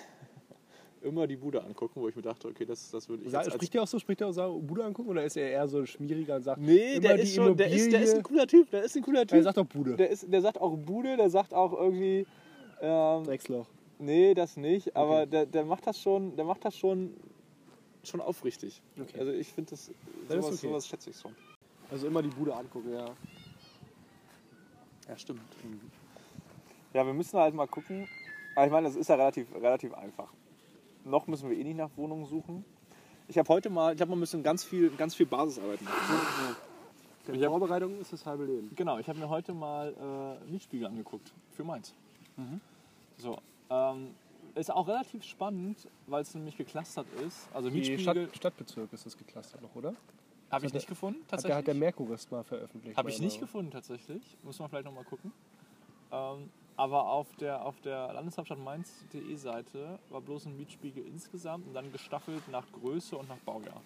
[1.04, 3.48] Immer die Bude angucken, wo ich mir dachte, okay, das, das würde ich Sa- jetzt
[3.48, 5.68] als Spricht der auch so, spricht der auch so Bude angucken oder ist er eher
[5.68, 8.24] so schmieriger und sagt, Nee, immer der die ist, schon, der, ist, der ist ein
[8.24, 9.34] cooler Typ, der ist ein cooler Typ.
[9.38, 12.26] er sagt doch Bude, der, ist, der sagt auch Bude, der sagt auch irgendwie,
[12.82, 13.66] ähm, Drecksloch.
[14.00, 15.30] nee, das nicht, aber Okay.
[15.32, 17.14] der, der macht das schon, der macht das schon,
[18.06, 18.82] schon aufrichtig.
[18.98, 19.20] Okay.
[19.20, 19.92] Also ich finde das,
[20.30, 20.68] Das sowas, okay.
[20.68, 21.36] sowas schätze ich schon.
[21.92, 23.06] Also immer die Bude angucken, ja.
[25.10, 25.42] Ja, stimmt.
[26.94, 28.08] Ja, wir müssen halt mal gucken.
[28.56, 30.32] Aber ich meine, das ist ja relativ, relativ einfach.
[31.06, 32.64] Noch müssen wir eh nicht nach Wohnungen suchen.
[33.28, 35.96] Ich habe heute mal, ich habe mal ein bisschen ganz viel, ganz viel Basisarbeit gemacht.
[37.28, 38.70] Hab- Vorbereitung ist das halbe Leben.
[38.76, 39.94] Genau, ich habe mir heute mal
[40.46, 41.94] äh, Mietspiegel angeguckt für Mainz.
[43.18, 43.38] So,
[43.70, 44.10] ähm,
[44.56, 47.48] ist auch relativ spannend, weil es nämlich geclustert ist.
[47.54, 49.94] Also Die Mietspiegel Stadt, Stadtbezirk ist das geclustert noch, oder?
[50.52, 51.58] habe ich nicht der- gefunden, Hat der, tatsächlich.
[51.58, 52.98] hat der Merkurist mal veröffentlicht.
[52.98, 53.40] Habe ich nicht ich.
[53.40, 54.22] gefunden tatsächlich.
[54.44, 55.32] Muss man vielleicht nochmal gucken.
[56.12, 61.74] Ähm, aber auf der, auf der Landeshauptstadt Mainz.de Seite war bloß ein Mietspiegel insgesamt und
[61.74, 63.82] dann gestaffelt nach Größe und nach Baujahr.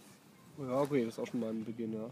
[0.58, 2.10] Ja, okay, das ist auch schon mal ein Beginn, ja.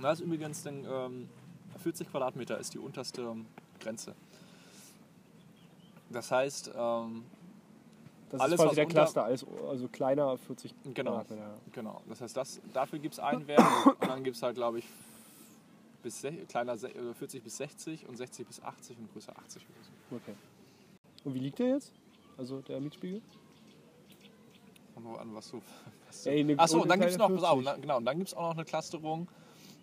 [0.00, 1.28] Da ist übrigens dann, ähm,
[1.78, 3.46] 40 Quadratmeter ist die unterste ähm,
[3.80, 4.14] Grenze.
[6.10, 7.24] Das heißt, ähm,
[8.30, 11.10] Das Alles, ist quasi der Cluster, alles, also kleiner 40 Genau.
[11.12, 11.54] Quadratmeter.
[11.72, 12.00] genau.
[12.08, 14.84] Das heißt, das, dafür gibt es einen Wert und dann gibt es halt, glaube ich,
[16.02, 19.84] bis kleiner se- äh, 40 bis 60 und 60 bis 80 und größer 80 oder
[19.84, 20.16] so.
[20.16, 20.34] Okay.
[21.24, 21.92] Und wie liegt der jetzt?
[22.36, 23.20] Also der Mietspiegel?
[24.94, 25.60] Kommt an, was du.
[26.06, 27.64] Was du Ey, eine Achso, und dann gibt es noch, pass auf, 40.
[27.64, 29.28] na, genau, und dann gibt auch noch eine Clusterung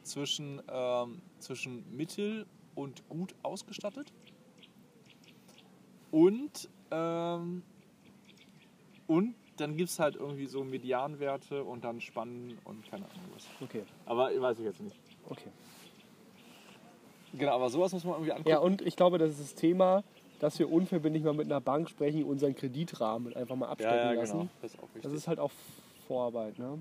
[0.03, 4.11] zwischen, ähm, zwischen mittel und gut ausgestattet
[6.11, 7.63] und ähm,
[9.07, 13.47] Und dann gibt es halt irgendwie so Medianwerte und dann Spannen und keine Ahnung was.
[13.61, 14.99] Okay, Aber weiß ich jetzt nicht.
[15.29, 15.49] okay.
[17.33, 18.49] Genau, aber sowas muss man irgendwie angucken.
[18.49, 20.03] Ja, und ich glaube, das ist das Thema,
[20.39, 24.19] dass wir unverbindlich mal mit einer Bank sprechen, unseren Kreditrahmen einfach mal abstecken ja, ja,
[24.19, 24.39] lassen.
[24.39, 24.49] genau.
[24.61, 25.01] Das ist auch wichtig.
[25.03, 25.51] Das ist halt auch
[26.07, 26.79] Vorarbeit, ne?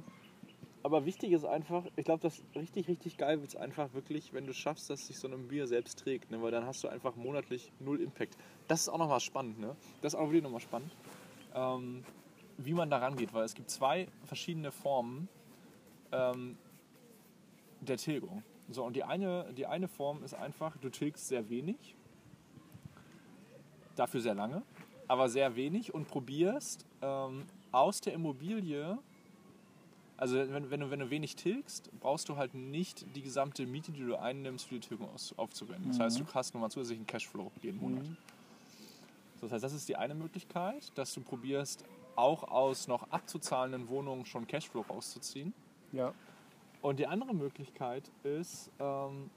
[0.87, 4.47] Aber wichtig ist einfach, ich glaube, das richtig, richtig geil wird es einfach wirklich, wenn
[4.47, 6.31] du schaffst, dass sich so ein Bier selbst trägt.
[6.31, 6.41] Ne?
[6.41, 8.37] Weil dann hast du einfach monatlich null Impact.
[8.69, 9.75] Das ist auch nochmal spannend, ne?
[10.01, 10.95] Das ist auch wirklich nochmal spannend,
[11.57, 12.05] ähm,
[12.59, 13.35] wie man da rangeht.
[13.35, 15.29] Weil es gibt zwei verschiedene Formen
[16.13, 16.57] ähm,
[17.81, 18.45] der Tilgung.
[18.69, 21.95] So, und die eine, die eine Form ist einfach, du tilgst sehr wenig,
[23.95, 24.63] dafür sehr lange,
[25.09, 28.99] aber sehr wenig und probierst ähm, aus der Immobilie
[30.19, 33.93] also wenn, wenn, du, wenn du wenig tilgst, brauchst du halt nicht die gesamte Miete,
[33.93, 35.91] die du einnimmst, für die Tilgung aus, aufzuwenden.
[35.91, 38.05] Das heißt, du hast nochmal zusätzlichen Cashflow jeden Monat.
[38.05, 38.17] Mhm.
[39.41, 44.25] Das heißt, das ist die eine Möglichkeit, dass du probierst, auch aus noch abzuzahlenden Wohnungen
[44.25, 45.53] schon Cashflow rauszuziehen.
[45.93, 46.15] Ja.
[46.87, 49.29] Und die andere Möglichkeit ist, ähm,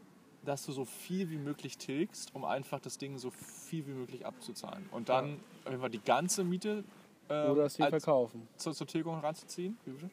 [0.45, 4.23] dass du so viel wie möglich tilgst, um einfach das Ding so viel wie möglich
[4.23, 4.87] abzuzahlen.
[4.91, 6.83] Und dann einfach die ganze Miete
[7.27, 8.47] ähm, Oder hier als- verkaufen.
[8.55, 9.79] zur, zur Tilgung ranzuziehen.
[9.83, 10.11] Wie bitte?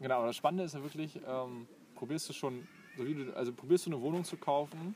[0.00, 2.66] Genau, aber das Spannende ist ja wirklich, ähm, probierst du schon,
[3.34, 4.94] also probierst du eine Wohnung zu kaufen,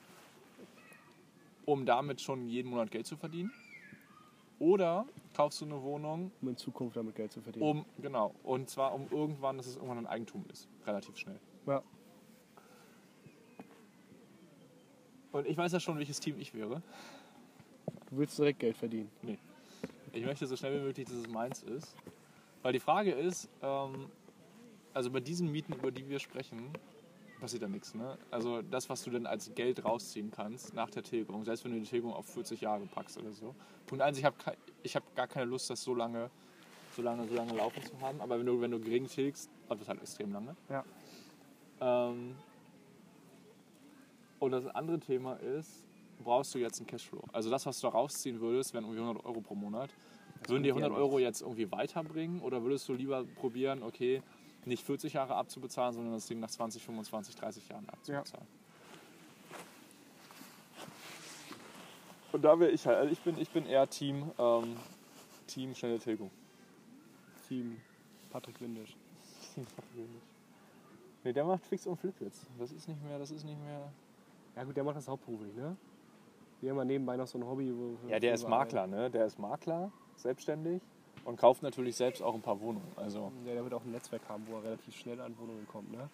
[1.67, 3.53] um damit schon jeden Monat Geld zu verdienen?
[4.59, 7.63] Oder kaufst du eine Wohnung, Um in Zukunft damit Geld zu verdienen.
[7.69, 11.39] um, genau, und zwar um irgendwann, dass es irgendwann ein Eigentum ist, relativ schnell.
[11.67, 11.83] Ja.
[15.33, 16.83] Und ich weiß ja schon, welches Team ich wäre.
[18.09, 19.11] Du willst direkt Geld verdienen.
[20.13, 21.95] Ich möchte so schnell wie möglich, dass es meins ist.
[22.63, 24.11] Weil die Frage ist, ähm,
[24.95, 26.71] also bei diesen Mieten, über die wir sprechen,
[27.39, 27.95] passiert da nichts.
[27.95, 28.17] Ne?
[28.31, 31.81] Also das, was du denn als Geld rausziehen kannst nach der Tilgung, selbst wenn du
[31.81, 33.55] die Tilgung auf 40 Jahre packst oder so.
[33.87, 34.37] Punkt eins, ich habe
[34.83, 36.31] ich hab gar keine Lust, das so lange,
[36.97, 38.21] so lange, so lange laufen zu haben.
[38.21, 40.57] Aber wenn du, wenn du gering tilgst, dauert das halt extrem lange.
[40.71, 40.83] Ja.
[41.81, 42.37] Ähm,
[44.39, 45.85] und das andere Thema ist,
[46.23, 47.23] brauchst du jetzt einen Cashflow?
[47.33, 49.91] Also das, was du da rausziehen würdest, wären irgendwie 100 Euro pro Monat.
[50.47, 54.23] Würden dir 100 Euro jetzt irgendwie weiterbringen oder würdest du lieber probieren, okay,
[54.65, 58.47] nicht 40 Jahre abzubezahlen, sondern das Ding nach 20, 25, 30 Jahren abzubezahlen?
[62.33, 64.77] Und da wäre ich halt, also ich bin, ich bin eher Team, ähm,
[65.47, 66.31] Team schnelle Tilgung.
[67.49, 67.81] Team
[68.31, 68.95] Patrick Windisch.
[71.27, 72.47] Nee, der macht Fix und Flip jetzt.
[72.57, 73.91] Das ist nicht mehr, das ist nicht mehr.
[74.55, 75.77] Ja gut, der macht das hauptberuflich, ne?
[76.61, 77.75] Wir haben ja nebenbei noch so ein Hobby.
[77.75, 79.11] Wo Ja, der ist Makler, ne?
[79.11, 80.81] Der ist Makler, selbstständig
[81.25, 82.93] und kauft natürlich selbst auch ein paar Wohnungen.
[82.95, 85.91] Also Ja, der wird auch ein Netzwerk haben, wo er relativ schnell an Wohnungen kommt,
[85.91, 86.09] ne?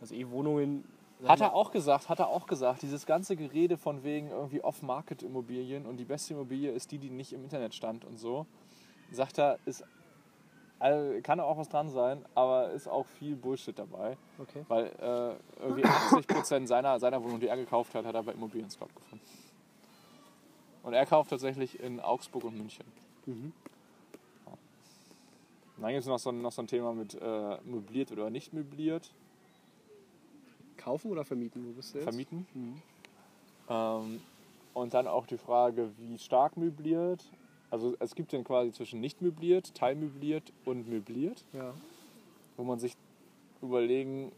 [0.00, 0.82] Also eh Wohnungen.
[1.24, 5.86] hat er auch gesagt, hat er auch gesagt, dieses ganze Gerede von wegen irgendwie Off-Market-Immobilien
[5.86, 8.46] und die beste Immobilie ist die, die nicht im Internet stand und so,
[9.12, 9.84] sagt er, ist
[10.80, 14.64] also kann auch was dran sein, aber ist auch viel Bullshit dabei, Okay.
[14.68, 18.68] weil äh, irgendwie 80% seiner, seiner Wohnung, die er gekauft hat, hat er bei Immobilien
[18.70, 19.24] Scout gefunden.
[20.82, 22.86] Und er kauft tatsächlich in Augsburg und München.
[23.26, 23.52] Mhm.
[25.76, 28.28] Und dann gibt es noch so, ein- noch so ein Thema mit äh, möbliert oder
[28.30, 29.12] nicht möbliert,
[30.76, 31.66] Kaufen oder vermieten?
[31.68, 32.04] Wo bist du jetzt?
[32.08, 32.46] vermieten.
[32.54, 32.82] Mhm.
[33.68, 34.20] Ähm,
[34.72, 37.22] und dann auch die Frage, wie stark möbliert.
[37.70, 41.72] Also es gibt dann quasi zwischen nicht möbliert, teilmöbliert und möbliert, Ja.
[42.56, 42.96] wo man sich
[43.62, 44.32] überlegen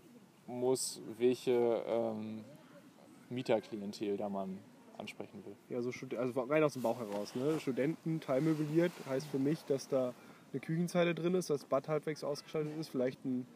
[0.47, 2.45] muss, welche ähm,
[3.31, 4.59] Mieterklientel da man
[4.99, 5.55] ansprechen will.
[5.71, 7.35] Ja, so also rein aus dem Bauch heraus.
[7.35, 7.59] Ne?
[7.61, 10.13] Studenten, teilmöbliert, heißt für mich, dass da
[10.53, 13.47] eine Küchenzeile drin ist, das Bad halbwegs ausgestattet ist, vielleicht ein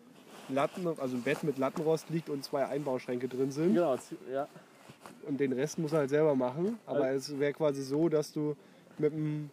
[0.48, 3.74] Latten, also ein Bett mit Lattenrost liegt und zwei Einbauschränke drin sind.
[3.74, 3.96] Genau,
[4.32, 4.48] ja.
[5.28, 6.78] Und den Rest muss er halt selber machen.
[6.86, 8.56] Aber Also- es wäre quasi so, dass du
[8.98, 9.50] mit einem,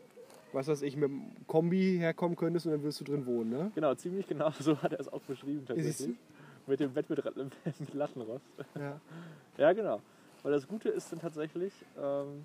[0.54, 3.72] was weiß ich, mit einem Kombi herkommen könntest und dann wirst du drin wohnen, ne?
[3.76, 6.16] Genau, ziemlich genau so hat er es auch beschrieben tatsächlich.
[6.66, 7.24] Mit dem Bett mit,
[7.80, 8.46] mit Lattenrost.
[8.76, 9.00] Ja.
[9.58, 10.02] Ja, genau.
[10.42, 12.44] Weil das Gute ist dann tatsächlich, ähm,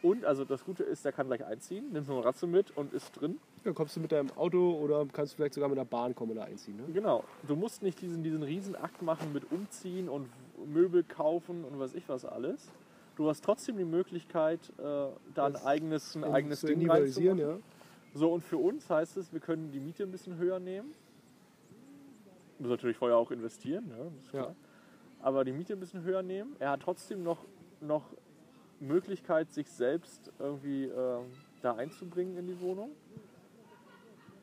[0.00, 2.94] und also das Gute ist, der kann gleich einziehen, nimmt nur ein Ratze mit und
[2.94, 3.38] ist drin.
[3.64, 6.32] Dann kommst du mit deinem Auto oder kannst du vielleicht sogar mit der Bahn kommen
[6.32, 6.84] oder einziehen, ne?
[6.94, 7.24] Genau.
[7.46, 10.28] Du musst nicht diesen, diesen riesen Akt machen mit Umziehen und
[10.66, 12.68] Möbel kaufen und was ich was alles.
[13.18, 14.82] Du hast trotzdem die Möglichkeit, äh,
[15.34, 17.38] da ein Das eigenes, ein eigenes zu Ding reinzumachen.
[17.38, 17.58] ja.
[18.14, 20.92] So, und für uns heißt es, wir können die Miete ein bisschen höher nehmen.
[22.58, 24.42] Du musst natürlich vorher auch investieren, ist Ja.
[24.42, 24.54] klar.
[25.20, 26.54] Aber die Miete ein bisschen höher nehmen.
[26.60, 27.44] Er hat trotzdem noch,
[27.80, 28.04] noch
[28.78, 31.24] Möglichkeit, sich selbst irgendwie ähm,
[31.60, 32.92] da einzubringen in die Wohnung.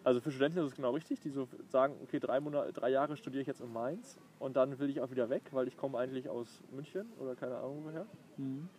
[0.05, 3.17] Also für Studenten ist es genau richtig, die so sagen, okay, drei, Monate, drei Jahre
[3.17, 5.97] studiere ich jetzt in Mainz und dann will ich auch wieder weg, weil ich komme
[5.97, 8.05] eigentlich aus München oder keine Ahnung woher.
[8.37, 8.69] Mhm.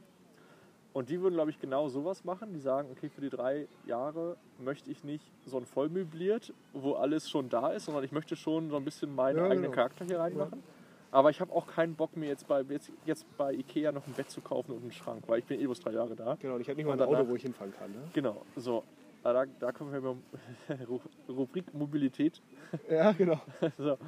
[0.92, 2.54] Und die würden, glaube ich, genau sowas machen.
[2.54, 7.28] Die sagen, okay, für die drei Jahre möchte ich nicht so ein vollmöbliert, wo alles
[7.28, 9.74] schon da ist, sondern ich möchte schon so ein bisschen meinen Ja, eigenen genau.
[9.74, 10.62] Charakter hier reinmachen.
[11.10, 14.12] Aber ich habe auch keinen Bock, mir jetzt bei, jetzt, jetzt bei Ikea noch ein
[14.12, 16.36] Bett zu kaufen und einen Schrank, weil ich bin eh bloß drei Jahre da.
[16.36, 17.90] Genau, und ich habe nicht mal ein Auto, wo ich hinfahren kann.
[17.90, 17.98] Ne?
[18.12, 18.84] Genau, so.
[19.26, 20.16] Aber Da, da kommen wir über
[20.88, 22.40] Ru- Rubrik Mobilität.
[22.88, 23.40] Ja, genau.
[23.78, 23.98] so.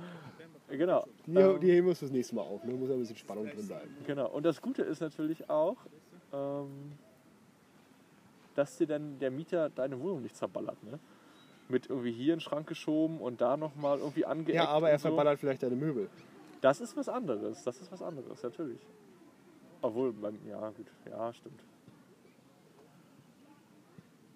[0.69, 1.07] Genau.
[1.27, 2.63] Die, Ähm, die heben wir uns das nächste Mal auf.
[2.63, 2.73] Ne?
[2.75, 3.97] Muss ja ein bisschen Spannung drin bleiben.
[4.07, 4.31] Genau.
[4.31, 5.77] Und das Gute ist natürlich auch,
[6.33, 6.93] ähm,
[8.55, 10.81] dass dir dann der Mieter deine Wohnung nicht zerballert.
[10.85, 11.01] Ne?
[11.69, 14.55] Mit irgendwie hier in den Schrank geschoben und da nochmal irgendwie angeeckt.
[14.57, 15.37] Ja, aber er und so.
[15.37, 16.09] vielleicht deine Möbel.
[16.61, 17.65] Das ist was anderes.
[17.65, 18.81] Das ist was anderes, natürlich.
[19.83, 20.15] Obwohl,
[20.49, 21.61] ja, gut, ja, stimmt.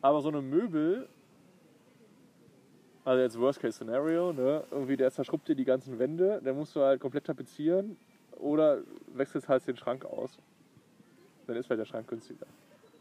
[0.03, 1.09] Aber so eine Möbel,
[3.05, 4.65] also jetzt Worst Case Scenario, ne?
[4.71, 7.97] irgendwie der zerschrubbt dir die ganzen Wände, dann musst du halt komplett tapezieren
[8.37, 8.83] oder
[9.15, 10.39] wechselst halt den Schrank aus.
[11.47, 12.47] Dann ist vielleicht der Schrank günstiger.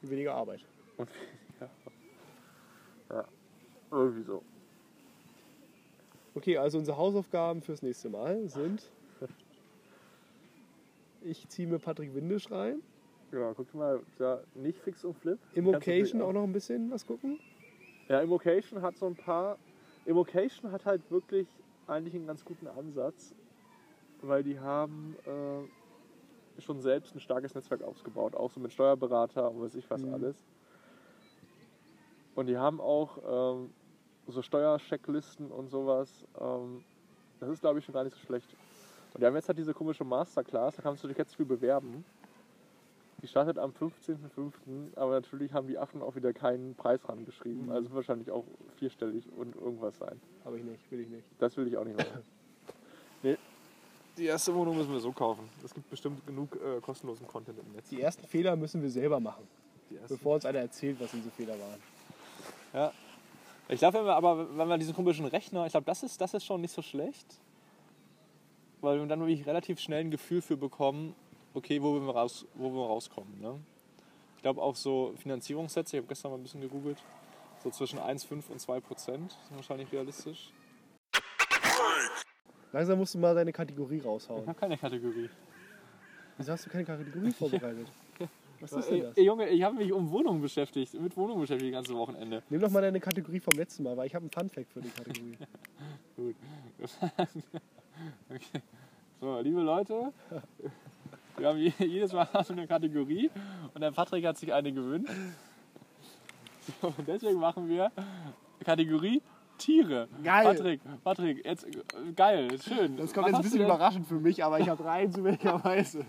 [0.01, 0.61] Weniger Arbeit.
[0.97, 1.09] Und
[1.59, 1.69] ja.
[3.09, 3.25] ja,
[3.91, 4.43] irgendwie so.
[6.33, 8.89] Okay, also unsere Hausaufgaben fürs nächste Mal sind:
[11.21, 12.81] Ich ziehe mir Patrick Windisch rein.
[13.31, 15.39] Genau, guck mal, da nicht fix und flip.
[15.53, 17.39] Immocation auch noch ein bisschen was gucken.
[18.09, 19.57] Ja, Immocation hat so ein paar.
[20.05, 21.47] Immocation hat halt wirklich
[21.87, 23.33] eigentlich einen ganz guten Ansatz,
[24.21, 29.61] weil die haben äh, schon selbst ein starkes Netzwerk aufgebaut, auch so mit Steuerberater und
[29.61, 30.13] weiß ich was Mhm.
[30.13, 30.45] alles.
[32.35, 33.73] Und die haben auch ähm,
[34.27, 36.25] so Steuerchecklisten und sowas.
[36.39, 36.83] Ähm,
[37.39, 38.55] das ist, glaube ich, schon gar nicht so schlecht.
[39.13, 42.05] Und die haben jetzt halt diese komische Masterclass, da kannst du dich jetzt für bewerben.
[43.21, 47.65] Die startet am 15.05., aber natürlich haben die Affen auch wieder keinen Preis rangeschrieben.
[47.65, 47.71] Mhm.
[47.71, 48.45] Also wahrscheinlich auch
[48.77, 50.19] vierstellig und irgendwas sein.
[50.43, 51.27] Habe ich nicht, will ich nicht.
[51.37, 52.23] Das will ich auch nicht machen.
[53.23, 53.37] nee.
[54.17, 55.47] Die erste Wohnung müssen wir so kaufen.
[55.63, 57.89] Es gibt bestimmt genug äh, kostenlosen Content im Netz.
[57.89, 59.47] Die ersten Fehler müssen wir selber machen,
[60.09, 61.81] bevor uns einer erzählt, was unsere Fehler waren.
[62.73, 62.91] Ja.
[63.69, 66.33] Ich glaube, wenn wir aber, wenn wir diesen komischen Rechner, ich glaube, das ist, das
[66.33, 67.39] ist schon nicht so schlecht.
[68.81, 71.15] Weil wir dann wirklich relativ schnell ein Gefühl für bekommen,
[71.53, 73.39] okay, wo wir, raus, wo wir rauskommen.
[73.39, 73.59] Ne?
[74.35, 76.97] Ich glaube auch so Finanzierungssätze, ich habe gestern mal ein bisschen gegoogelt,
[77.63, 80.51] so zwischen 1,5 und 2 Prozent sind wahrscheinlich realistisch.
[82.71, 84.47] Langsam musst du mal deine Kategorie Ich raushauen.
[84.47, 85.29] habe keine Kategorie.
[86.37, 87.87] Wieso hast du keine Kategorie vorbereitet?
[88.61, 89.17] Was ist denn das?
[89.17, 92.43] ey, Junge, ich habe mich um Wohnungen beschäftigt, mit Wohnungen beschäftigt die ganze Wochenende.
[92.49, 94.89] Nimm doch mal deine Kategorie vom letzten Mal, weil ich habe einen Funfact für die
[94.89, 95.37] Kategorie.
[96.15, 96.35] Gut.
[98.29, 98.61] okay.
[99.19, 100.13] So, liebe Leute,
[101.41, 103.29] wir haben je- jedes Mal haben eine Kategorie
[103.73, 105.11] und der Patrick hat sich eine gewünscht.
[106.81, 107.91] So, und deswegen machen wir
[108.63, 109.21] Kategorie
[109.57, 110.07] Tiere.
[110.23, 110.43] Geil.
[110.45, 112.97] Patrick, Patrick, jetzt äh, geil, schön.
[112.97, 116.05] Das kommt Was jetzt ein bisschen überraschend für mich, aber ich habe rein zufälligerweise.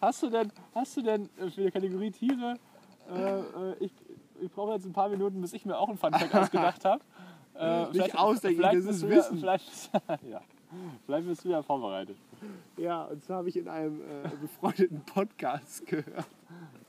[0.00, 2.56] Hast du denn, hast du denn äh, für die Kategorie Tiere,
[3.14, 3.42] äh, äh,
[3.80, 3.92] ich,
[4.40, 7.02] ich brauche jetzt ein paar Minuten, bis ich mir auch einen Funfact ausgedacht habe.
[7.54, 9.38] Äh, vielleicht- ausdenken, das ist Wissen.
[9.38, 9.90] Vielleicht,
[10.30, 10.40] ja,
[11.06, 12.16] vielleicht bist du ja vorbereitet.
[12.76, 16.26] Ja, und zwar habe ich in einem äh, befreundeten Podcast gehört.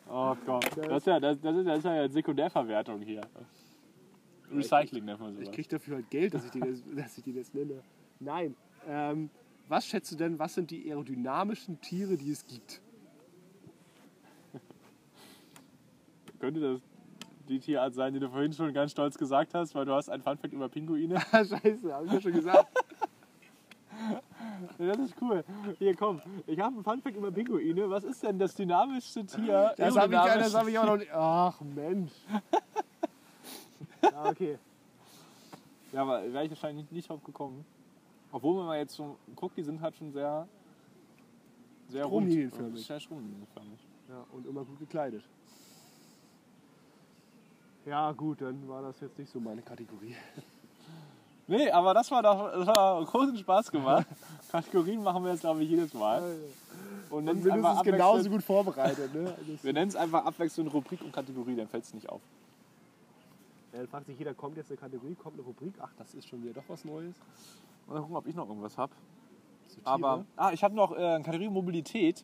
[0.09, 3.21] Oh Gott, das ist ja, das, das ist, das ist ja Sekundärverwertung hier.
[4.53, 5.55] Recycling nennt man Ich sowas.
[5.55, 7.81] kriege dafür halt Geld, dass ich jetzt, dass ich den jetzt nenne.
[8.19, 8.55] Nein.
[8.87, 9.29] Ähm,
[9.67, 12.81] was schätzt du denn, was sind die aerodynamischen Tiere, die es gibt?
[16.39, 16.81] Könnte das
[17.47, 20.21] die Tierart sein, die du vorhin schon ganz stolz gesagt hast, weil du hast ein
[20.21, 21.19] Funfact über Pinguine?
[21.31, 22.67] Scheiße, habe ich ja schon gesagt.
[24.77, 25.43] Das ist cool.
[25.79, 26.21] Hier, komm.
[26.45, 27.89] Ich habe ein Funfact über Pinguine.
[27.89, 29.73] Was ist denn das dynamischste Tier?
[29.77, 31.11] Das habe ich, das hab ich auch noch nicht.
[31.13, 32.11] Ach Mensch.
[34.03, 34.57] Ja, okay.
[35.91, 37.63] Ja, aber wäre ich wahrscheinlich nicht drauf gekommen.
[38.31, 40.47] Obwohl, wenn man jetzt so guckt, die sind halt schon sehr.
[41.87, 42.25] sehr rund.
[42.27, 42.85] Stromlinienförmig.
[42.85, 43.79] Sehr stromlinienförmig.
[44.09, 45.23] Ja, und immer gut gekleidet.
[47.85, 50.15] Ja, gut, dann war das jetzt nicht so meine Kategorie.
[51.51, 54.07] Nee, aber das war doch das war großen Spaß gemacht.
[54.51, 56.21] Kategorien machen wir jetzt, glaube ich, jedes Mal.
[57.09, 59.35] Und Und mindestens genauso gut vorbereitet, ne?
[59.45, 62.21] Das, wir nennen es einfach abwechselnd Rubrik und Kategorie, dann fällt es nicht auf.
[63.73, 65.73] ja, dann fragt sich jeder, kommt jetzt eine Kategorie, kommt eine Rubrik?
[65.81, 67.15] Ach, das ist schon wieder doch was Neues.
[67.87, 68.93] Mal gucken, ob ich noch irgendwas habe.
[69.83, 72.23] Aber, ah, ich habe noch äh, Kategorie Mobilität.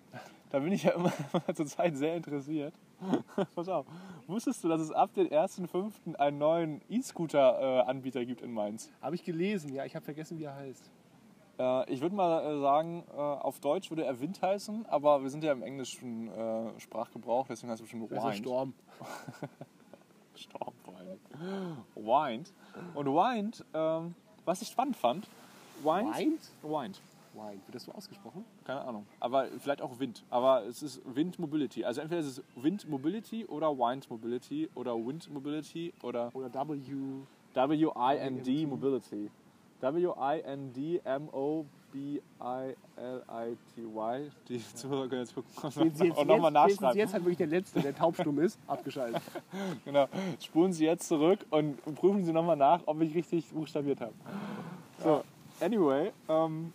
[0.51, 1.11] Da bin ich ja immer,
[1.53, 2.73] zur Zeit sehr interessiert.
[3.55, 3.85] Pass auf.
[4.27, 6.15] Wusstest du, dass es ab dem 1.5.
[6.15, 8.91] einen neuen E-Scooter-Anbieter gibt in Mainz?
[9.01, 10.89] Habe ich gelesen, ja, ich habe vergessen, wie er heißt.
[11.59, 15.29] Äh, ich würde mal äh, sagen, äh, auf Deutsch würde er Wind heißen, aber wir
[15.29, 18.37] sind ja im englischen äh, Sprachgebrauch, deswegen heißt es bestimmt Also Wind.
[18.37, 18.73] Storm.
[20.35, 21.77] Storm vor allem.
[21.95, 22.53] Wind.
[22.93, 25.27] Und Wind, ähm, was ich spannend fand,
[25.83, 26.51] Wind, Wind?
[26.63, 27.01] Wind.
[27.37, 27.61] Wine.
[27.65, 28.43] Wird das so ausgesprochen?
[28.65, 29.05] Keine Ahnung.
[29.19, 30.23] Aber vielleicht auch Wind.
[30.29, 31.85] Aber es ist Wind Mobility.
[31.85, 36.79] Also entweder ist es Wind Mobility oder Wind Mobility oder Wind Mobility oder Oder W.
[37.53, 39.29] W-I-N-D Mobility.
[42.97, 44.31] W-I-N-D-M-O-B-I-L-I-T-Y.
[44.49, 46.97] Die Zuhörer können jetzt gucken Sie und nochmal jetzt, nachschreiben.
[46.97, 49.21] jetzt halt wirklich der Letzte, der taubstumm ist, abgeschaltet.
[49.85, 50.07] Genau.
[50.41, 54.13] Spulen Sie jetzt zurück und prüfen Sie nochmal nach, ob ich richtig buchstabiert habe.
[55.03, 55.23] So,
[55.61, 56.73] anyway, ähm,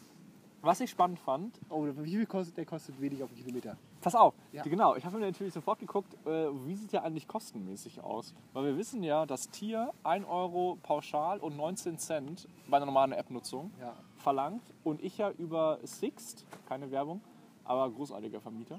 [0.63, 2.65] was ich spannend fand, Oh, wie viel kostet der?
[2.65, 3.77] Kostet wenig auf den Kilometer.
[4.01, 4.63] pass auf, Ja.
[4.63, 8.33] genau, ich habe mir natürlich sofort geguckt, äh, wie sieht der eigentlich kostenmäßig aus?
[8.53, 13.13] Weil wir wissen ja, dass Tier 1 Euro pauschal und 19 Cent bei einer normalen
[13.13, 13.95] App-Nutzung Ja.
[14.17, 17.21] verlangt und ich ja über Sixt, keine Werbung,
[17.65, 18.79] aber großartiger Vermieter,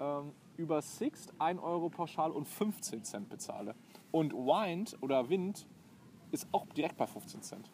[0.00, 3.74] ähm, über Sixt 1 Euro pauschal und 15 Cent bezahle.
[4.12, 5.66] Und Wind oder Wind
[6.30, 7.70] ist auch direkt bei 15 Cent.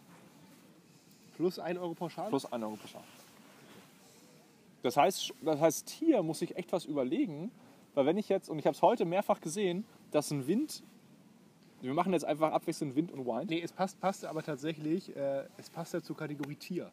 [1.37, 2.29] Plus 1 Euro pauschal?
[2.29, 3.03] Plus 1 Euro pauschal.
[4.83, 7.51] Das heißt, das heißt, hier muss ich echt was überlegen,
[7.95, 10.83] weil wenn ich jetzt, und ich habe es heute mehrfach gesehen, dass ein Wind,
[11.83, 13.51] wir machen jetzt einfach abwechselnd Wind und Wind.
[13.51, 16.91] Nee, es passt, passt aber tatsächlich, äh, es passt ja zur Kategorie Tier.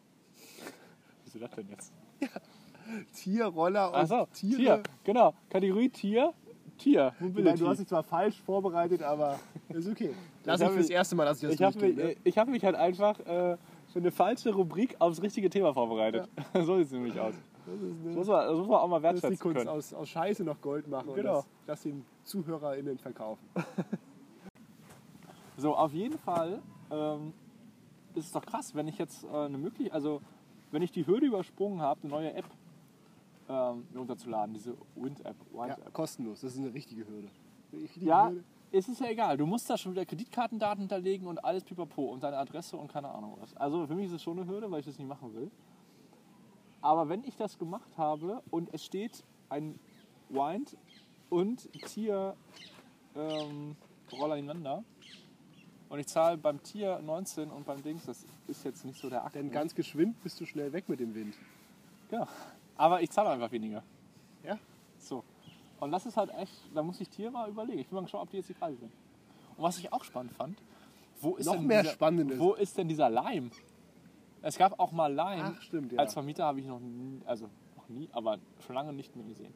[1.24, 1.92] Wieso das denn jetzt?
[3.14, 4.56] Tier, Roller und Achso, Tiere.
[4.58, 5.34] Tier, genau.
[5.50, 6.32] Kategorie Tier,
[6.78, 7.58] Tier, Mobility.
[7.58, 10.10] du hast dich zwar falsch vorbereitet, aber ist okay.
[10.44, 12.16] Lass Ich ich hab fürs mich- erste Mal, dass ich das ich habe mich, ne?
[12.24, 13.56] ich hab mich halt einfach äh,
[13.92, 16.28] für eine falsche Rubrik aufs richtige Thema vorbereitet.
[16.54, 17.34] so sieht es nämlich aus.
[17.70, 19.42] Das ist, Das eine, muss man, das muss man auch mal das ist die wertschätzen
[19.42, 19.68] Kunst, können.
[19.68, 21.38] aus, aus Scheiße noch Gold machen Genau.
[21.38, 23.46] und das, das den ZuhörerInnen verkaufen.
[25.56, 27.32] So, auf jeden Fall ähm,
[28.14, 30.20] ist es doch krass, wenn ich jetzt äh, eine Möglichkeit, also
[30.70, 32.44] wenn ich die Hürde übersprungen habe, eine neue App
[33.48, 35.92] ähm, runterzuladen, diese Wind-App, Ja, Wind-App.
[35.92, 37.28] kostenlos, das ist eine richtige Hürde.
[37.72, 38.44] Eine richtige Ja, Hürde.
[38.70, 39.36] es ist ja egal.
[39.36, 43.08] Du musst da schon wieder Kreditkartendaten hinterlegen und alles pipapo und deine Adresse und keine
[43.08, 43.56] Ahnung was.
[43.56, 45.50] Also für mich ist es schon eine Hürde, weil ich das nicht machen will.
[46.80, 49.78] Aber wenn ich das gemacht habe und es steht ein
[50.28, 50.76] Wind
[51.30, 52.36] und Tier
[53.16, 53.76] ähm,
[54.12, 54.84] Roller nebeneinander
[55.88, 59.24] und ich zahle beim Tier 19 und beim Dings, das ist jetzt nicht so der
[59.24, 59.34] Akt.
[59.34, 61.34] Denn ganz geschwind bist du schnell weg mit dem Wind.
[62.10, 62.28] Genau.
[62.76, 63.82] Aber ich zahle einfach weniger.
[64.44, 64.58] Ja?
[64.98, 65.24] So.
[65.80, 67.80] Und das ist halt echt, da muss ich Tier mal überlegen.
[67.80, 68.92] Ich bin mal gespannt, ob die jetzt die Preise sind.
[69.56, 70.58] Und was ich auch spannend fand,
[71.20, 72.38] wo ist Noch denn mehr dieser, Spannendes.
[72.38, 73.50] Wo ist denn dieser Leim?
[74.42, 75.54] Es gab auch mal Leim.
[75.56, 75.98] Ach, stimmt, ja.
[75.98, 79.52] Als Vermieter habe ich noch nie, also noch nie, aber schon lange nicht mehr gesehen.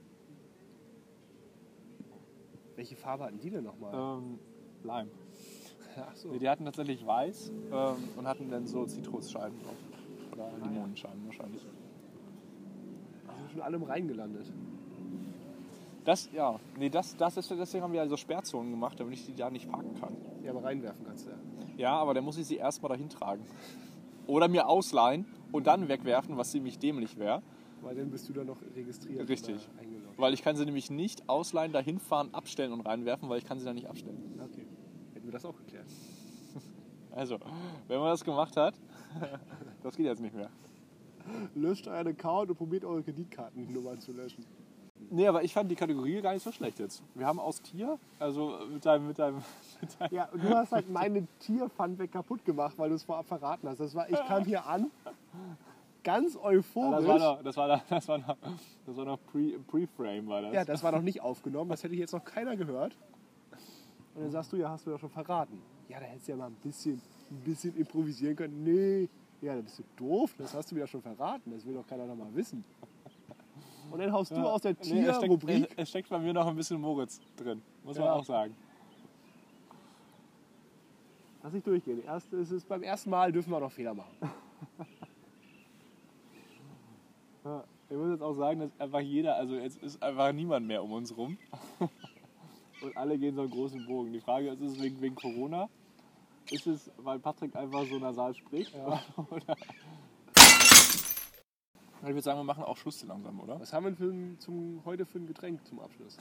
[2.77, 4.19] Welche Farbe hatten die denn nochmal?
[4.19, 4.39] Ähm,
[4.83, 5.11] Leim.
[5.97, 6.31] Ach so.
[6.31, 9.77] Nee, die hatten tatsächlich weiß ähm, und hatten dann so Zitrusscheiben drauf.
[10.33, 11.63] Oder Limonenscheiben wahrscheinlich.
[11.63, 14.51] Die sind schon alle im Rhein gelandet.
[16.05, 19.35] Das, ja, nee, das, das ist, deswegen haben wir also Sperrzonen gemacht, damit ich die
[19.35, 20.17] da nicht parken kann.
[20.43, 21.37] Ja, aber reinwerfen kannst du ja.
[21.77, 23.45] Ja, aber dann muss ich sie erstmal dahin tragen.
[24.27, 27.43] Oder mir ausleihen und dann wegwerfen, was ziemlich dämlich wäre.
[27.83, 29.29] Weil dann bist du da noch registriert.
[29.29, 29.69] Richtig.
[30.17, 33.59] Weil ich kann sie nämlich nicht ausleihen, dahin fahren, abstellen und reinwerfen, weil ich kann
[33.59, 34.41] sie dann nicht abstellen.
[34.45, 34.67] Okay.
[35.15, 35.87] Hätten wir das auch geklärt.
[37.15, 37.39] Also,
[37.89, 38.75] wenn man das gemacht hat,
[39.83, 40.49] das geht jetzt nicht mehr.
[41.55, 44.47] Löscht euren Account und probiert eure Kreditkartennummern zu löschen.
[45.15, 47.03] Nee, aber ich fand die Kategorie gar nicht so schlecht jetzt.
[47.15, 49.37] Wir haben aus Tier, also mit deinem, mit deinem,
[49.81, 53.69] mit deinem Ja, du hast halt meine Tier-Funback kaputt gemacht, weil du es vorab verraten
[53.69, 53.79] hast.
[53.81, 54.91] Das war, ich kam hier an,
[56.03, 56.99] ganz euphorisch.
[57.01, 58.37] das war noch, das war noch, das war noch,
[58.87, 60.55] das war noch Pre- Pre-Frame, war das.
[60.55, 62.97] Ja, das war noch nicht aufgenommen, das hätte ich jetzt noch keiner gehört.
[64.15, 65.61] Und dann sagst du, ja, hast du ja schon verraten.
[65.89, 68.63] Ja, da hättest du ja mal ein bisschen, ein bisschen improvisieren können.
[68.65, 69.09] Nee,
[69.43, 71.87] ja, da bist du doof, das hast du mir ja schon verraten, das will doch
[71.87, 72.65] keiner noch mal wissen.
[73.93, 74.45] Und dann haust du Ja.
[74.45, 75.69] aus der Nee, es, steckt, Tierrubrik.
[75.77, 78.15] es, steckt bei mir noch ein bisschen Moritz drin, muss man Ja.
[78.15, 78.57] auch sagen.
[81.43, 82.03] Lass nicht durchgehen.
[82.05, 84.17] Erst, es ist, beim ersten Mal dürfen wir noch Fehler machen.
[87.45, 90.81] Ja, ich muss jetzt auch sagen, dass einfach jeder, also jetzt ist einfach niemand mehr
[90.83, 91.37] um uns rum.
[92.81, 94.13] Und alle gehen so einen großen Bogen.
[94.13, 95.69] Die Frage ist, ist es wegen, wegen Corona?
[96.53, 98.73] Ist es, weil Patrick einfach so nasal spricht?
[98.77, 99.57] Oder?
[102.03, 103.61] Ich würde sagen, wir machen auch Schluss langsam, oder?
[103.61, 106.19] Was haben wir ein, zum, heute für ein Getränk zum Abschluss?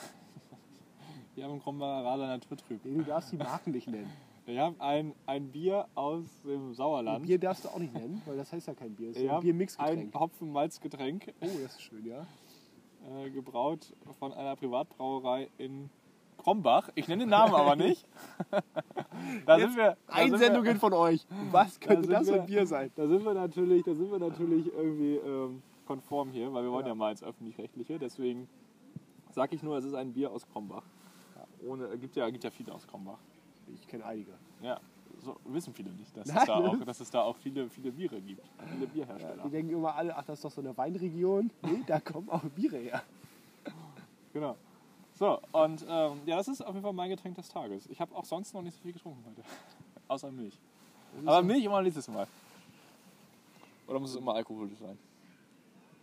[1.36, 2.82] Wir haben Krombacher Radler Naturtrüb.
[2.84, 4.12] Nee, du darfst die Marken nicht nennen.
[4.46, 7.26] Wir haben ein, ein Bier aus dem Sauerland.
[7.26, 9.08] Bier darfst du auch nicht nennen, weil das heißt ja kein Bier.
[9.08, 10.13] Das ist ja ein Biermixgetränk.
[10.13, 12.27] ein Hopfen-Malz-Getränk, Oh, das ist schön, ja.
[13.23, 15.90] äh, gebraut von einer Privatbrauerei in
[16.38, 16.90] Krombach.
[16.96, 18.06] Ich nenne den Namen aber nicht.
[18.52, 19.46] da sind wir.
[19.46, 21.25] Da sind wir, Einsendungen von euch.
[21.52, 22.92] Was könnte sind das für ein Bier sein?
[22.96, 26.85] Da sind wir natürlich, da sind wir natürlich irgendwie ähm, konform hier, weil wir wollen
[26.85, 26.96] ja, Ja.
[26.96, 28.00] mal ins Öffentlich-Rechtliche.
[28.00, 28.48] Deswegen
[29.31, 30.83] sage ich nur, es ist ein Bier aus Krombach.
[31.35, 33.19] Ja, ohne, es gibt ja, gibt ja viele aus Krombach.
[33.73, 34.31] Ich kenne einige.
[34.62, 34.79] Ja,
[35.19, 37.92] so wissen viele nicht, dass, Nein, es da, auch, dass es da auch viele, viele
[37.92, 38.42] Biere gibt.
[38.71, 39.44] Viele Ja, Bierhersteller.
[39.44, 41.52] die denken immer alle, ach, das ist doch so eine Weinregion.
[41.62, 43.04] Nee, da kommen auch Biere her.
[44.33, 44.56] Genau.
[45.13, 47.85] So, und ähm, ja, das ist auf jeden Fall mein Getränk des Tages.
[47.87, 49.44] Ich habe auch sonst noch nicht so viel getrunken heute.
[50.08, 50.58] Außer Milch.
[51.25, 52.25] Aber Milch immer nächstes Mal.
[53.87, 54.98] Oder muss es immer alkoholisch sein?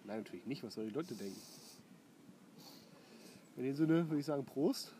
[0.08, 0.64] Nein, natürlich nicht.
[0.64, 1.38] Was sollen die Leute denken?
[3.58, 4.94] In dem Sinne würde ich sagen, Prost.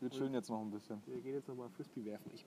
[0.00, 1.02] Wir chillen jetzt noch ein bisschen.
[1.06, 2.30] Wir gehen jetzt nochmal Frisbee werfen.
[2.32, 2.46] Ich